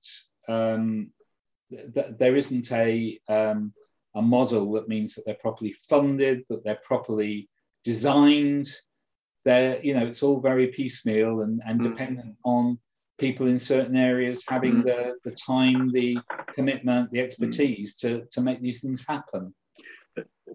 Um, 0.49 1.11
th- 1.69 2.17
there 2.17 2.35
isn't 2.35 2.71
a 2.71 3.19
um, 3.29 3.73
a 4.15 4.21
model 4.21 4.71
that 4.73 4.87
means 4.87 5.15
that 5.15 5.25
they're 5.25 5.35
properly 5.35 5.73
funded, 5.87 6.43
that 6.49 6.63
they're 6.63 6.79
properly 6.83 7.49
designed. 7.83 8.67
They're, 9.45 9.81
you 9.81 9.93
know, 9.93 10.05
it's 10.05 10.23
all 10.23 10.39
very 10.41 10.67
piecemeal 10.67 11.41
and, 11.41 11.61
and 11.65 11.79
mm. 11.79 11.83
dependent 11.83 12.35
on 12.43 12.79
people 13.17 13.47
in 13.47 13.59
certain 13.59 13.95
areas 13.95 14.43
having 14.47 14.81
mm. 14.81 14.83
the, 14.83 15.13
the 15.23 15.35
time, 15.35 15.91
the 15.91 16.17
commitment, 16.53 17.11
the 17.11 17.21
expertise 17.21 17.95
mm. 17.95 17.99
to, 17.99 18.25
to 18.31 18.41
make 18.41 18.61
these 18.61 18.81
things 18.81 19.05
happen. 19.07 19.53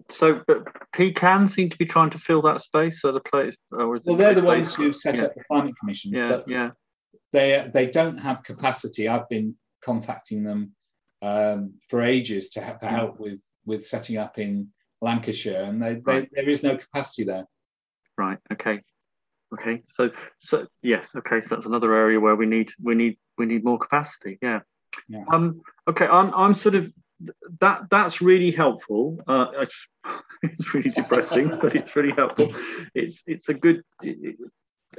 So, 0.09 0.41
but 0.45 0.65
PCAN 0.93 1.49
seem 1.49 1.69
to 1.69 1.77
be 1.77 1.85
trying 1.85 2.09
to 2.11 2.19
fill 2.19 2.41
that 2.43 2.61
space. 2.61 3.01
So 3.01 3.11
the 3.11 3.21
place, 3.21 3.55
well, 3.71 3.97
they're 4.17 4.33
the 4.33 4.43
ones 4.43 4.75
who 4.75 4.93
set 4.93 5.15
yeah. 5.15 5.23
up 5.23 5.35
the 5.35 5.43
climate 5.45 5.73
commissions. 5.79 6.13
Yeah, 6.13 6.41
yeah. 6.47 6.69
They 7.31 7.69
they 7.73 7.87
don't 7.87 8.17
have 8.17 8.43
capacity. 8.43 9.07
I've 9.07 9.27
been 9.29 9.55
contacting 9.85 10.43
them 10.43 10.71
um, 11.21 11.75
for 11.89 12.01
ages 12.01 12.49
to, 12.51 12.61
have, 12.61 12.79
to 12.79 12.87
help 12.87 13.19
with 13.19 13.41
with 13.65 13.85
setting 13.85 14.17
up 14.17 14.37
in 14.37 14.69
Lancashire, 15.01 15.63
and 15.63 15.81
they, 15.81 15.95
right. 16.03 16.29
they, 16.33 16.41
there 16.41 16.49
is 16.49 16.63
no 16.63 16.77
capacity 16.77 17.23
there. 17.23 17.45
Right. 18.17 18.39
Okay. 18.51 18.81
Okay, 19.53 19.83
so 19.85 20.09
so 20.39 20.67
yes, 20.81 21.15
okay, 21.15 21.39
so 21.39 21.55
that's 21.55 21.67
another 21.67 21.93
area 21.93 22.19
where 22.19 22.35
we 22.35 22.45
need 22.45 22.71
we 22.81 22.95
need 22.95 23.17
we 23.37 23.45
need 23.45 23.63
more 23.63 23.77
capacity. 23.77 24.37
Yeah. 24.41 24.61
yeah. 25.07 25.23
Um. 25.31 25.61
Okay, 25.87 26.07
I'm 26.07 26.33
I'm 26.33 26.53
sort 26.53 26.75
of 26.75 26.91
that 27.61 27.83
that's 27.89 28.21
really 28.21 28.51
helpful. 28.51 29.17
Uh, 29.27 29.47
it's, 29.59 29.87
it's 30.43 30.73
really 30.73 30.89
depressing, 30.89 31.57
but 31.61 31.75
it's 31.75 31.95
really 31.95 32.11
helpful. 32.11 32.53
It's 32.93 33.23
it's 33.27 33.47
a 33.49 33.53
good. 33.53 33.83
It, 34.01 34.35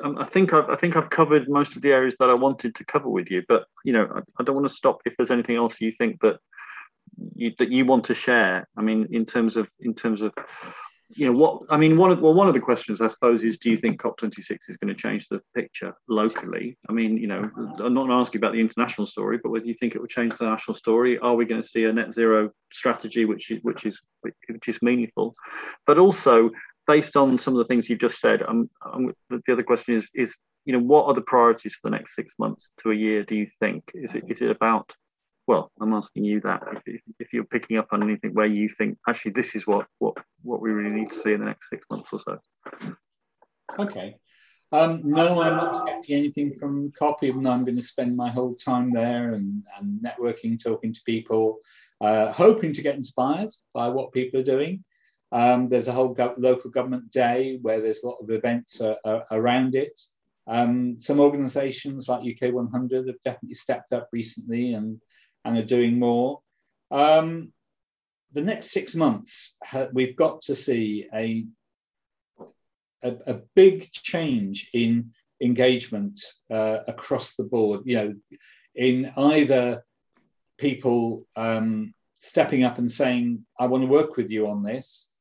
Um, 0.03 0.19
I 0.19 0.25
think 0.25 0.53
I've 0.53 0.69
I 0.69 0.77
think 0.77 0.97
I've 0.97 1.11
covered 1.11 1.49
most 1.49 1.77
of 1.77 1.83
the 1.83 1.93
areas 1.93 2.17
that 2.19 2.31
I 2.31 2.35
wanted 2.35 2.75
to 2.77 2.85
cover 2.85 3.09
with 3.09 3.31
you. 3.31 3.43
But 3.49 3.67
you 3.85 3.93
know, 3.93 4.09
I, 4.15 4.21
I 4.39 4.45
don't 4.45 4.55
want 4.55 4.69
to 4.69 4.75
stop 4.75 5.01
if 5.05 5.15
there's 5.17 5.31
anything 5.31 5.57
else 5.57 5.81
you 5.81 5.91
think 5.91 6.21
that 6.21 6.39
you 7.35 7.53
that 7.59 7.71
you 7.71 7.85
want 7.85 8.05
to 8.07 8.15
share. 8.15 8.69
I 8.77 8.83
mean, 8.83 9.09
in 9.11 9.27
terms 9.27 9.57
of 9.57 9.69
in 9.81 9.95
terms 9.95 10.23
of 10.23 10.33
you 11.11 11.27
know 11.27 11.39
what 11.39 11.63
I 11.71 11.77
mean. 11.77 11.97
One 11.97 12.11
of 12.11 12.21
well, 12.21 12.35
one 12.35 12.49
of 12.49 12.55
the 12.55 12.61
questions 12.61 13.01
I 13.01 13.07
suppose 13.07 13.45
is, 13.45 13.59
do 13.59 13.71
you 13.71 13.77
think 13.77 14.01
COP26 14.01 14.59
is 14.69 14.77
going 14.77 14.93
to 14.93 15.01
change 15.01 15.29
the 15.29 15.41
picture 15.55 15.95
locally? 16.09 16.77
I 16.89 16.93
mean, 16.93 17.17
you 17.17 17.29
know, 17.29 17.49
I'm 17.79 17.95
not 17.95 18.11
asking 18.11 18.41
about 18.41 18.55
the 18.55 18.61
international 18.61 19.07
story, 19.07 19.39
but 19.41 19.51
whether 19.51 19.67
you 19.67 19.75
think 19.75 19.95
it 19.95 20.01
will 20.01 20.09
change 20.09 20.35
the 20.37 20.47
national 20.47 20.75
story. 20.75 21.19
Are 21.19 21.35
we 21.35 21.45
going 21.45 21.63
to 21.63 21.67
see 21.67 21.85
a 21.85 21.93
net 21.93 22.13
zero 22.13 22.51
strategy, 22.73 23.25
which 23.25 23.51
is 23.51 23.61
which 23.63 23.87
is 23.87 24.01
which 24.23 24.69
is 24.69 24.83
meaningful, 24.83 25.37
but 25.87 25.99
also 25.99 26.51
based 26.87 27.17
on 27.17 27.39
some 27.39 27.55
of 27.55 27.59
the 27.59 27.65
things 27.65 27.89
you've 27.89 27.99
just 27.99 28.21
said. 28.21 28.43
Um, 28.47 28.71
um, 28.85 29.13
the 29.31 29.53
other 29.53 29.63
question 29.63 29.95
is 29.95 30.09
is 30.15 30.37
you 30.65 30.73
know 30.73 30.81
what 30.81 31.07
are 31.07 31.15
the 31.15 31.23
priorities 31.23 31.75
for 31.75 31.91
the 31.91 31.97
next 31.97 32.15
six 32.15 32.35
months 32.39 32.73
to 32.83 32.91
a 32.91 32.95
year? 32.95 33.23
Do 33.23 33.35
you 33.35 33.47
think 33.61 33.85
is 33.95 34.15
it 34.15 34.25
is 34.29 34.43
it 34.43 34.51
about 34.51 34.93
well, 35.47 35.71
I'm 35.81 35.95
asking 35.95 36.25
you 36.25 36.41
that 36.41 36.63
if, 36.87 37.01
if, 37.21 37.33
you're 37.33 37.45
picking 37.45 37.79
up 37.79 37.89
on 37.93 38.03
anything 38.03 38.35
where 38.35 38.47
you 38.47 38.69
think 38.69 38.99
actually 39.09 39.31
this 39.31 39.55
is 39.55 39.67
what 39.67 39.87
what 39.99 40.17
what 40.43 40.61
we 40.61 40.71
really 40.71 40.91
need 40.91 41.11
to 41.11 41.15
see 41.15 41.33
in 41.33 41.41
the 41.41 41.47
next 41.47 41.71
six 41.71 41.87
months 41.91 42.11
or 42.13 42.19
so. 42.19 42.39
Okay. 43.79 44.17
Um, 44.73 45.03
no, 45.05 45.41
I'm 45.43 45.57
not 45.57 45.87
getting 45.87 46.17
anything 46.17 46.55
from 46.59 46.93
COP, 46.99 47.23
even 47.23 47.45
though 47.45 47.53
I'm 47.53 47.65
going 47.65 47.77
to 47.77 47.83
spend 47.83 48.17
my 48.17 48.29
whole 48.29 48.53
time 48.53 48.93
there 48.93 49.35
and, 49.35 49.63
and 49.79 50.03
networking, 50.03 50.61
talking 50.61 50.93
to 50.93 51.01
people, 51.07 51.59
uh, 52.01 52.33
hoping 52.33 52.73
to 52.73 52.83
get 52.83 52.97
inspired 52.97 53.51
by 53.73 53.89
what 53.89 54.13
people 54.13 54.41
are 54.41 54.45
doing. 54.45 54.85
Um, 55.33 55.69
there's 55.69 55.89
a 55.89 55.93
whole 55.93 56.15
go- 56.15 56.35
local 56.39 56.71
government 56.71 57.11
day 57.11 57.59
where 57.63 57.81
there's 57.81 58.03
a 58.03 58.07
lot 58.07 58.19
of 58.23 58.31
events 58.31 58.81
uh, 58.81 58.95
uh, 59.05 59.21
around 59.31 59.75
it. 59.75 60.01
Um, 60.47 60.99
some 60.99 61.19
organisations 61.19 62.09
like 62.09 62.21
UK 62.21 62.53
100 62.53 63.09
have 63.09 63.21
definitely 63.25 63.55
stepped 63.55 63.93
up 63.93 64.09
recently 64.13 64.75
and 64.75 65.01
and 65.45 65.59
are 65.59 65.63
doing 65.63 65.99
more. 65.99 66.41
Um, 66.91 67.53
the 68.33 68.43
next 68.43 68.71
six 68.71 68.95
months, 68.95 69.57
we've 69.93 70.17
got 70.17 70.41
to 70.43 70.55
see 70.55 71.07
a, 71.15 71.47
a, 73.03 73.17
a 73.27 73.35
big 73.55 73.91
change 73.93 74.69
in 74.75 75.13
engagement 75.41 76.21
uh, 76.51 76.79
across 76.89 77.35
the 77.35 77.45
board. 77.45 77.83
You 77.85 77.97
know, 77.97 78.15
in 78.75 79.13
either 79.17 79.85
people 80.59 81.27
um, 81.37 81.95
stepping 82.17 82.65
up 82.65 82.79
and 82.79 82.91
saying, 82.91 83.47
"I 83.59 83.67
want 83.67 83.83
to 83.83 83.89
work 83.89 84.17
with 84.17 84.31
you 84.31 84.49
on 84.49 84.63
this," 84.63 85.15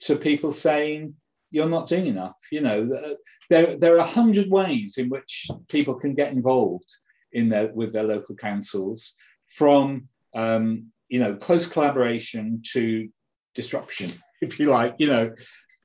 to 0.00 0.16
people 0.16 0.52
saying, 0.52 1.14
"You're 1.50 1.68
not 1.68 1.88
doing 1.88 2.06
enough." 2.06 2.36
You 2.50 2.60
know, 2.60 3.16
there 3.50 3.76
there 3.76 3.94
are 3.94 3.98
a 3.98 4.14
hundred 4.18 4.50
ways 4.50 4.98
in 4.98 5.08
which 5.08 5.48
people 5.68 5.94
can 5.94 6.14
get 6.14 6.32
involved 6.32 6.90
in 7.32 7.48
their 7.48 7.68
with 7.72 7.92
their 7.92 8.04
local 8.04 8.34
councils 8.34 9.14
from 9.46 10.08
um, 10.34 10.86
you 11.08 11.18
know 11.18 11.34
close 11.36 11.66
collaboration 11.66 12.62
to 12.72 13.08
disruption, 13.54 14.10
if 14.40 14.58
you 14.58 14.66
like. 14.66 14.96
You 14.98 15.08
know, 15.08 15.34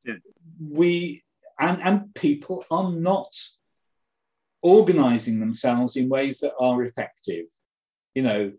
yeah. 0.06 0.16
we 0.60 1.24
and 1.60 1.82
and 1.82 2.14
people 2.16 2.66
are 2.70 2.92
not 2.92 3.34
organizing 4.62 5.40
themselves 5.40 5.96
in 5.96 6.10
ways 6.10 6.40
that 6.40 6.54
are 6.60 6.84
effective. 6.84 7.46
You 8.16 8.24
know, 8.24 8.54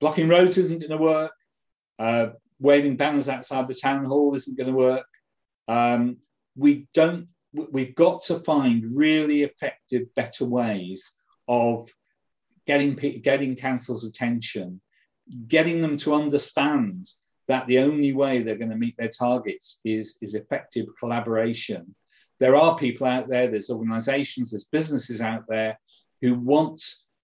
blocking 0.00 0.28
roads 0.28 0.58
isn't 0.58 0.80
going 0.80 0.90
to 0.90 0.96
work. 0.96 1.32
Uh, 1.98 2.28
waving 2.60 2.96
banners 2.96 3.28
outside 3.28 3.68
the 3.68 3.74
town 3.74 4.04
hall 4.04 4.34
isn't 4.34 4.56
going 4.56 4.68
to 4.68 4.72
work. 4.72 5.06
Um, 5.68 6.18
we 6.56 6.88
don't. 6.94 7.28
We've 7.52 7.94
got 7.94 8.20
to 8.24 8.40
find 8.40 8.84
really 8.94 9.42
effective, 9.42 10.14
better 10.14 10.44
ways 10.44 11.14
of 11.46 11.88
getting 12.66 12.94
getting 12.94 13.56
council's 13.56 14.04
attention, 14.04 14.80
getting 15.46 15.80
them 15.80 15.96
to 15.98 16.14
understand 16.14 17.06
that 17.48 17.66
the 17.66 17.78
only 17.78 18.12
way 18.12 18.42
they're 18.42 18.56
going 18.56 18.70
to 18.70 18.76
meet 18.76 18.96
their 18.98 19.08
targets 19.08 19.80
is, 19.84 20.18
is 20.20 20.34
effective 20.34 20.86
collaboration. 21.00 21.94
There 22.38 22.54
are 22.54 22.76
people 22.76 23.06
out 23.06 23.28
there, 23.28 23.48
there's 23.48 23.70
organizations, 23.70 24.50
there's 24.50 24.64
businesses 24.64 25.20
out 25.20 25.44
there 25.48 25.78
who 26.20 26.34
want 26.34 26.80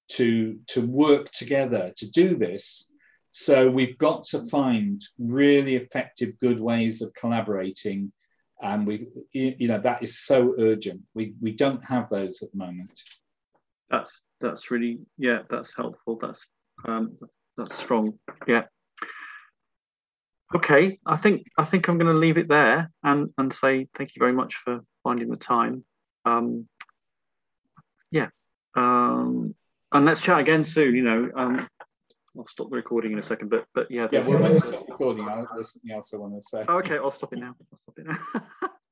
to, 0.08 0.58
to 0.68 0.80
work 0.86 1.30
together 1.30 1.92
to 1.98 2.10
do 2.10 2.36
this. 2.36 2.90
So 3.36 3.68
we've 3.68 3.98
got 3.98 4.22
to 4.26 4.46
find 4.46 5.02
really 5.18 5.74
effective, 5.74 6.38
good 6.40 6.60
ways 6.60 7.02
of 7.02 7.12
collaborating, 7.14 8.12
and 8.62 8.86
we, 8.86 9.08
you 9.32 9.66
know, 9.66 9.78
that 9.80 10.04
is 10.04 10.20
so 10.20 10.54
urgent. 10.56 11.02
We 11.14 11.34
we 11.40 11.50
don't 11.50 11.84
have 11.84 12.08
those 12.10 12.44
at 12.44 12.52
the 12.52 12.58
moment. 12.58 12.92
That's 13.90 14.22
that's 14.40 14.70
really 14.70 15.00
yeah, 15.18 15.40
that's 15.50 15.74
helpful. 15.74 16.16
That's 16.16 16.46
um, 16.86 17.18
that's 17.56 17.76
strong. 17.76 18.20
Yeah. 18.46 18.66
Okay, 20.54 21.00
I 21.04 21.16
think 21.16 21.48
I 21.58 21.64
think 21.64 21.88
I'm 21.88 21.98
going 21.98 22.12
to 22.12 22.20
leave 22.20 22.38
it 22.38 22.48
there 22.48 22.92
and 23.02 23.30
and 23.36 23.52
say 23.52 23.88
thank 23.96 24.14
you 24.14 24.20
very 24.20 24.32
much 24.32 24.54
for 24.64 24.78
finding 25.02 25.28
the 25.28 25.36
time. 25.36 25.84
Um, 26.24 26.68
yeah, 28.12 28.28
um, 28.76 29.56
and 29.90 30.04
let's 30.04 30.20
chat 30.20 30.38
again 30.38 30.62
soon. 30.62 30.94
You 30.94 31.02
know, 31.02 31.30
um, 31.34 31.68
I'll 32.36 32.46
stop 32.46 32.70
the 32.70 32.76
recording 32.76 33.12
in 33.12 33.18
a 33.18 33.22
second, 33.22 33.48
but 33.48 33.66
but 33.74 33.90
yeah. 33.90 34.08
Yeah, 34.10 34.26
well, 34.26 34.38
when 34.40 34.54
you 34.54 34.60
stop 34.60 34.88
recording, 34.88 35.28
I, 35.28 35.44
there's 35.54 35.72
something 35.72 35.92
else 35.92 36.12
I 36.12 36.16
want 36.16 36.34
to 36.34 36.42
say. 36.42 36.64
Oh, 36.68 36.78
okay, 36.78 36.96
I'll 36.96 37.12
stop 37.12 37.32
it 37.32 37.38
now. 37.38 37.54
I'll 37.72 37.78
stop 37.82 37.98
it 37.98 38.06
now. 38.06 38.68